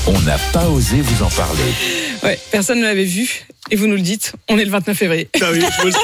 On 0.06 0.20
n'a 0.22 0.36
pas 0.52 0.68
osé 0.68 1.00
vous 1.00 1.22
en 1.22 1.28
parler. 1.28 1.62
Ouais, 2.24 2.38
personne 2.50 2.80
ne 2.80 2.84
l'avait 2.84 3.04
vu. 3.04 3.44
Et 3.70 3.76
vous 3.76 3.86
nous 3.86 3.96
le 3.96 4.02
dites, 4.02 4.34
on 4.48 4.58
est 4.58 4.64
le 4.64 4.70
29 4.70 4.96
février. 4.96 5.28
Ah 5.40 5.46
oui, 5.52 5.60
je 5.60 5.82
vous. 5.82 5.96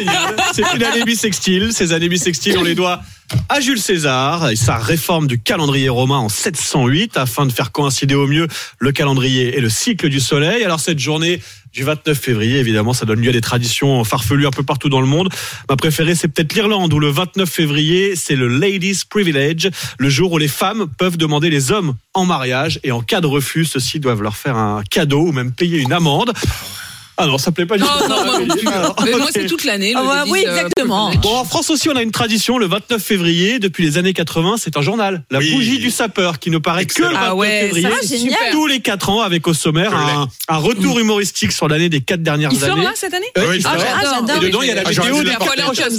C'est 0.54 0.62
une 0.74 0.82
année 0.84 1.04
bissextile. 1.04 1.72
Ces 1.72 1.92
années 1.92 2.08
bissextiles, 2.08 2.56
on 2.56 2.62
les 2.62 2.74
doit 2.74 3.02
à 3.48 3.60
Jules 3.60 3.80
César 3.80 4.48
et 4.50 4.56
sa 4.56 4.76
réforme 4.76 5.26
du 5.26 5.38
calendrier 5.38 5.88
romain 5.88 6.18
en 6.18 6.28
708 6.28 7.16
afin 7.16 7.44
de 7.44 7.52
faire 7.52 7.72
coïncider 7.72 8.14
au 8.14 8.26
mieux 8.26 8.46
le 8.78 8.92
calendrier 8.92 9.58
et 9.58 9.60
le 9.60 9.68
cycle 9.68 10.08
du 10.08 10.20
soleil. 10.20 10.64
Alors 10.64 10.80
cette 10.80 10.98
journée 10.98 11.42
du 11.72 11.82
29 11.82 12.18
février, 12.18 12.58
évidemment, 12.58 12.94
ça 12.94 13.04
donne 13.04 13.20
lieu 13.20 13.28
à 13.28 13.32
des 13.32 13.42
traditions 13.42 14.02
farfelues 14.04 14.46
un 14.46 14.50
peu 14.50 14.62
partout 14.62 14.88
dans 14.88 15.02
le 15.02 15.06
monde. 15.06 15.28
Ma 15.68 15.76
préférée, 15.76 16.14
c'est 16.14 16.28
peut-être 16.28 16.54
l'Irlande 16.54 16.94
où 16.94 17.00
le 17.00 17.10
29 17.10 17.48
février, 17.50 18.16
c'est 18.16 18.36
le 18.36 18.48
Ladies 18.48 19.02
Privilege, 19.10 19.68
le 19.98 20.08
jour 20.08 20.32
où 20.32 20.38
les 20.38 20.48
femmes 20.48 20.86
peuvent 20.96 21.18
demander 21.18 21.50
les 21.50 21.70
hommes 21.70 21.96
en 22.14 22.24
mariage 22.24 22.80
et 22.82 22.92
en 22.92 23.02
cas 23.02 23.20
de 23.20 23.26
refus, 23.26 23.66
ceux-ci 23.66 24.00
doivent 24.00 24.22
leur 24.22 24.36
faire 24.36 24.56
un 24.56 24.82
cadeau 24.88 25.26
ou 25.26 25.32
même 25.32 25.52
payer 25.52 25.78
une 25.78 25.92
amende. 25.92 26.32
Ah 27.20 27.26
non, 27.26 27.36
ça 27.36 27.50
plaît 27.50 27.66
pas 27.66 27.76
du 27.76 27.82
Non, 27.82 27.88
tout. 27.98 28.08
non, 28.08 28.24
moi 28.24 28.38
non 28.38 28.54
plus. 28.54 28.68
Alors, 28.68 28.94
Mais 29.04 29.10
moi, 29.10 29.22
ok. 29.22 29.30
c'est 29.32 29.46
toute 29.46 29.64
l'année. 29.64 29.92
Ah 29.96 30.02
ouais, 30.04 30.14
Ladies, 30.18 30.30
oui, 30.30 30.40
exactement. 30.46 31.10
Bon, 31.16 31.34
en 31.36 31.44
France 31.44 31.68
aussi, 31.70 31.88
on 31.88 31.96
a 31.96 32.02
une 32.02 32.12
tradition. 32.12 32.58
Le 32.58 32.66
29 32.66 33.02
février, 33.02 33.58
depuis 33.58 33.84
les 33.84 33.98
années 33.98 34.12
80, 34.12 34.54
c'est 34.58 34.76
un 34.76 34.82
journal. 34.82 35.24
La 35.30 35.40
Oui. 35.40 35.52
bougie 35.52 35.78
du 35.78 35.90
sapeur, 35.90 36.38
qui 36.38 36.50
ne 36.50 36.58
paraît 36.58 36.82
Excellent. 36.82 37.08
que 37.08 37.12
le 37.14 37.18
29 37.18 37.30
Ah 37.32 37.36
ouais, 37.36 37.60
février. 37.66 37.88
ça, 37.90 37.96
c'est 38.02 38.18
génial. 38.18 38.38
Tous 38.52 38.66
les 38.68 38.80
4 38.80 39.10
ans, 39.10 39.20
avec 39.22 39.46
au 39.48 39.54
sommaire 39.54 39.94
un, 39.96 40.28
un 40.48 40.56
retour 40.58 40.98
humoristique 41.00 41.50
sur 41.52 41.66
l'année 41.68 41.88
des 41.88 42.00
4 42.00 42.22
dernières 42.22 42.50
Il 42.52 42.58
sort 42.60 42.72
années. 42.72 42.84
là 42.84 42.92
cette 42.94 43.12
année 43.14 43.26
Ouais, 43.36 43.46
Oui. 43.50 43.62
Ah, 43.64 43.76
j'adore. 44.02 44.42
Et 44.42 44.46
dedans, 44.46 44.62
il 44.62 44.68
y 44.68 44.70
a 44.70 44.74
la 44.76 44.82
Ah, 44.84 44.90
vidéo 44.90 45.22
des 45.22 45.30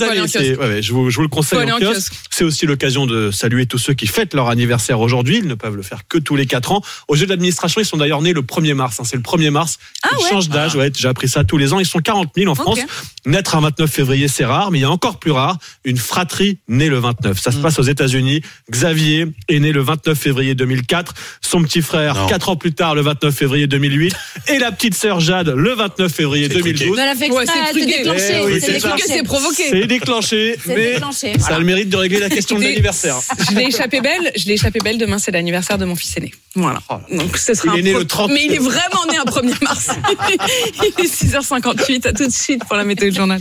années. 0.04 0.82
Je, 0.82 0.94
vous, 0.94 1.10
le 1.22 1.28
conseille 1.28 1.70
en 1.72 1.80
kiosque. 1.80 2.14
C'est 2.30 2.44
aussi 2.46 2.66
l'occasion 2.66 3.06
de 3.06 3.32
saluer 3.32 3.66
tous 3.66 3.78
ceux 3.78 3.94
qui 3.94 4.08
fêtent 4.08 4.34
leur 4.34 4.48
anniversaire 4.48 5.00
aujourd'hui. 5.02 5.40
Ils 5.40 5.48
ne 5.48 5.56
peuvent 5.56 5.76
le 5.76 5.84
faire 5.84 6.04
que 6.08 6.18
tous 6.18 6.36
les 6.36 6.46
4 6.46 6.72
ans. 6.72 6.82
Au 7.08 7.16
jeu 7.16 7.26
de 7.26 7.30
l'administration, 7.32 7.82
ils 7.82 7.86
sont 7.86 7.98
d'ailleurs 7.98 8.22
nés 8.22 8.34
le 8.34 8.42
1er 8.42 8.74
mars. 8.74 9.00
hein. 9.00 9.04
C'est 9.06 9.18
le 9.18 9.22
1er 9.24 9.50
mars. 9.50 9.78
Ah 10.04 10.10
ils 10.20 10.26
changent 10.30 10.50
d'âge. 10.50 10.76
Ouais, 10.76 10.90
j'ai 11.10 11.12
appris 11.12 11.28
ça 11.28 11.44
tous 11.44 11.58
les 11.58 11.74
ans. 11.74 11.80
Ils 11.80 11.86
sont 11.88 12.00
40 12.00 12.30
000 12.36 12.52
en 12.52 12.56
France. 12.56 12.80
Naître 13.26 13.56
un 13.56 13.62
29 13.62 13.90
février, 13.90 14.28
c'est 14.28 14.46
rare, 14.46 14.70
mais 14.72 14.78
il 14.80 14.82
y 14.82 14.86
a 14.86 14.92
encore 14.92 15.18
plus 15.20 15.32
rare, 15.32 15.58
une 15.84 15.98
fratrie 15.98 16.60
née 16.68 16.88
le 16.88 17.00
29. 17.00 17.40
Ça 17.40 17.52
se 17.52 17.58
passe 17.58 17.80
aux 17.80 17.84
États-Unis. 17.84 18.42
Xavier 18.72 19.26
est 19.50 19.60
né 19.60 19.72
le 19.72 19.82
29 19.82 20.18
février 20.18 20.54
2004. 20.56 21.14
Son 21.42 21.64
petit 21.64 21.82
frère, 21.82 22.14
Non. 22.16 22.28
4 22.28 22.50
ans 22.50 22.56
plus 22.56 22.74
tard, 22.74 22.94
le 22.96 23.02
29 23.02 23.34
février 23.36 23.66
2008. 23.68 24.16
Et 24.50 24.60
la 24.60 24.72
petite 24.72 24.94
sœur 24.94 25.20
Jade, 25.20 25.50
le 25.50 25.74
29 25.74 26.12
février 26.14 26.48
C'est 26.48 26.54
2012. 26.60 26.96
Mais 26.96 27.02
elle 27.04 27.10
a 27.10 27.16
fait 27.16 27.30
Ouais, 27.32 27.44
exprès, 27.44 27.60
c'est 27.74 27.86
déclenché. 27.86 28.42
Eh 28.42 28.46
oui, 28.46 28.54
c'est 28.54 28.60
c'est 28.60 28.66
C'est 28.68 28.74
déclenché. 28.74 29.02
que 29.04 29.08
c'est 29.10 29.24
provoqué. 29.24 29.64
C'est 29.70 29.88
déclenché, 29.88 30.56
C'est 30.66 30.76
mais 30.76 30.94
déclenché. 30.94 31.40
ça 31.40 31.56
a 31.56 31.60
le 31.60 31.66
mérite 31.66 31.90
de 31.90 31.98
régler 31.98 32.20
la 32.20 32.30
question 32.30 32.58
de 32.60 32.64
l'anniversaire. 32.64 33.18
Je 33.50 33.56
l'ai 33.56 33.66
échappé 33.66 34.02
belle. 34.02 34.32
Je 34.38 34.46
l'ai 34.46 34.54
échappé 34.54 34.80
belle. 34.84 34.98
Demain, 35.00 35.18
c'est 35.18 35.32
l'anniversaire 35.32 35.78
de 35.78 35.86
mon 35.86 35.96
fils 35.96 36.16
aîné. 36.18 36.32
Voilà. 36.56 36.80
Donc, 37.12 37.38
ce 37.38 37.54
sera 37.54 37.74
Il 37.74 37.76
un 37.76 37.80
est 37.80 37.82
né 37.84 37.92
pro- 37.92 38.00
le 38.00 38.06
30. 38.08 38.32
Mais 38.32 38.46
il 38.46 38.54
est 38.54 38.58
vraiment 38.60 39.06
né 39.12 39.18
un 39.18 39.24
1er 39.26 39.64
mars. 39.64 39.90
il 41.00 41.06
est 41.06 41.24
6h58. 41.38 42.08
À 42.08 42.14
tout 42.14 42.26
de 42.26 42.32
suite 42.32 42.66
pour 42.66 42.76
la 42.76 42.84
météo 42.84 43.12
journal. 43.12 43.40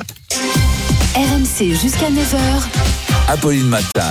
RMC 1.14 1.75
jusqu'à 1.81 2.11
9h. 2.11 2.38
Apolline 3.29 3.66
Matin. 3.66 4.07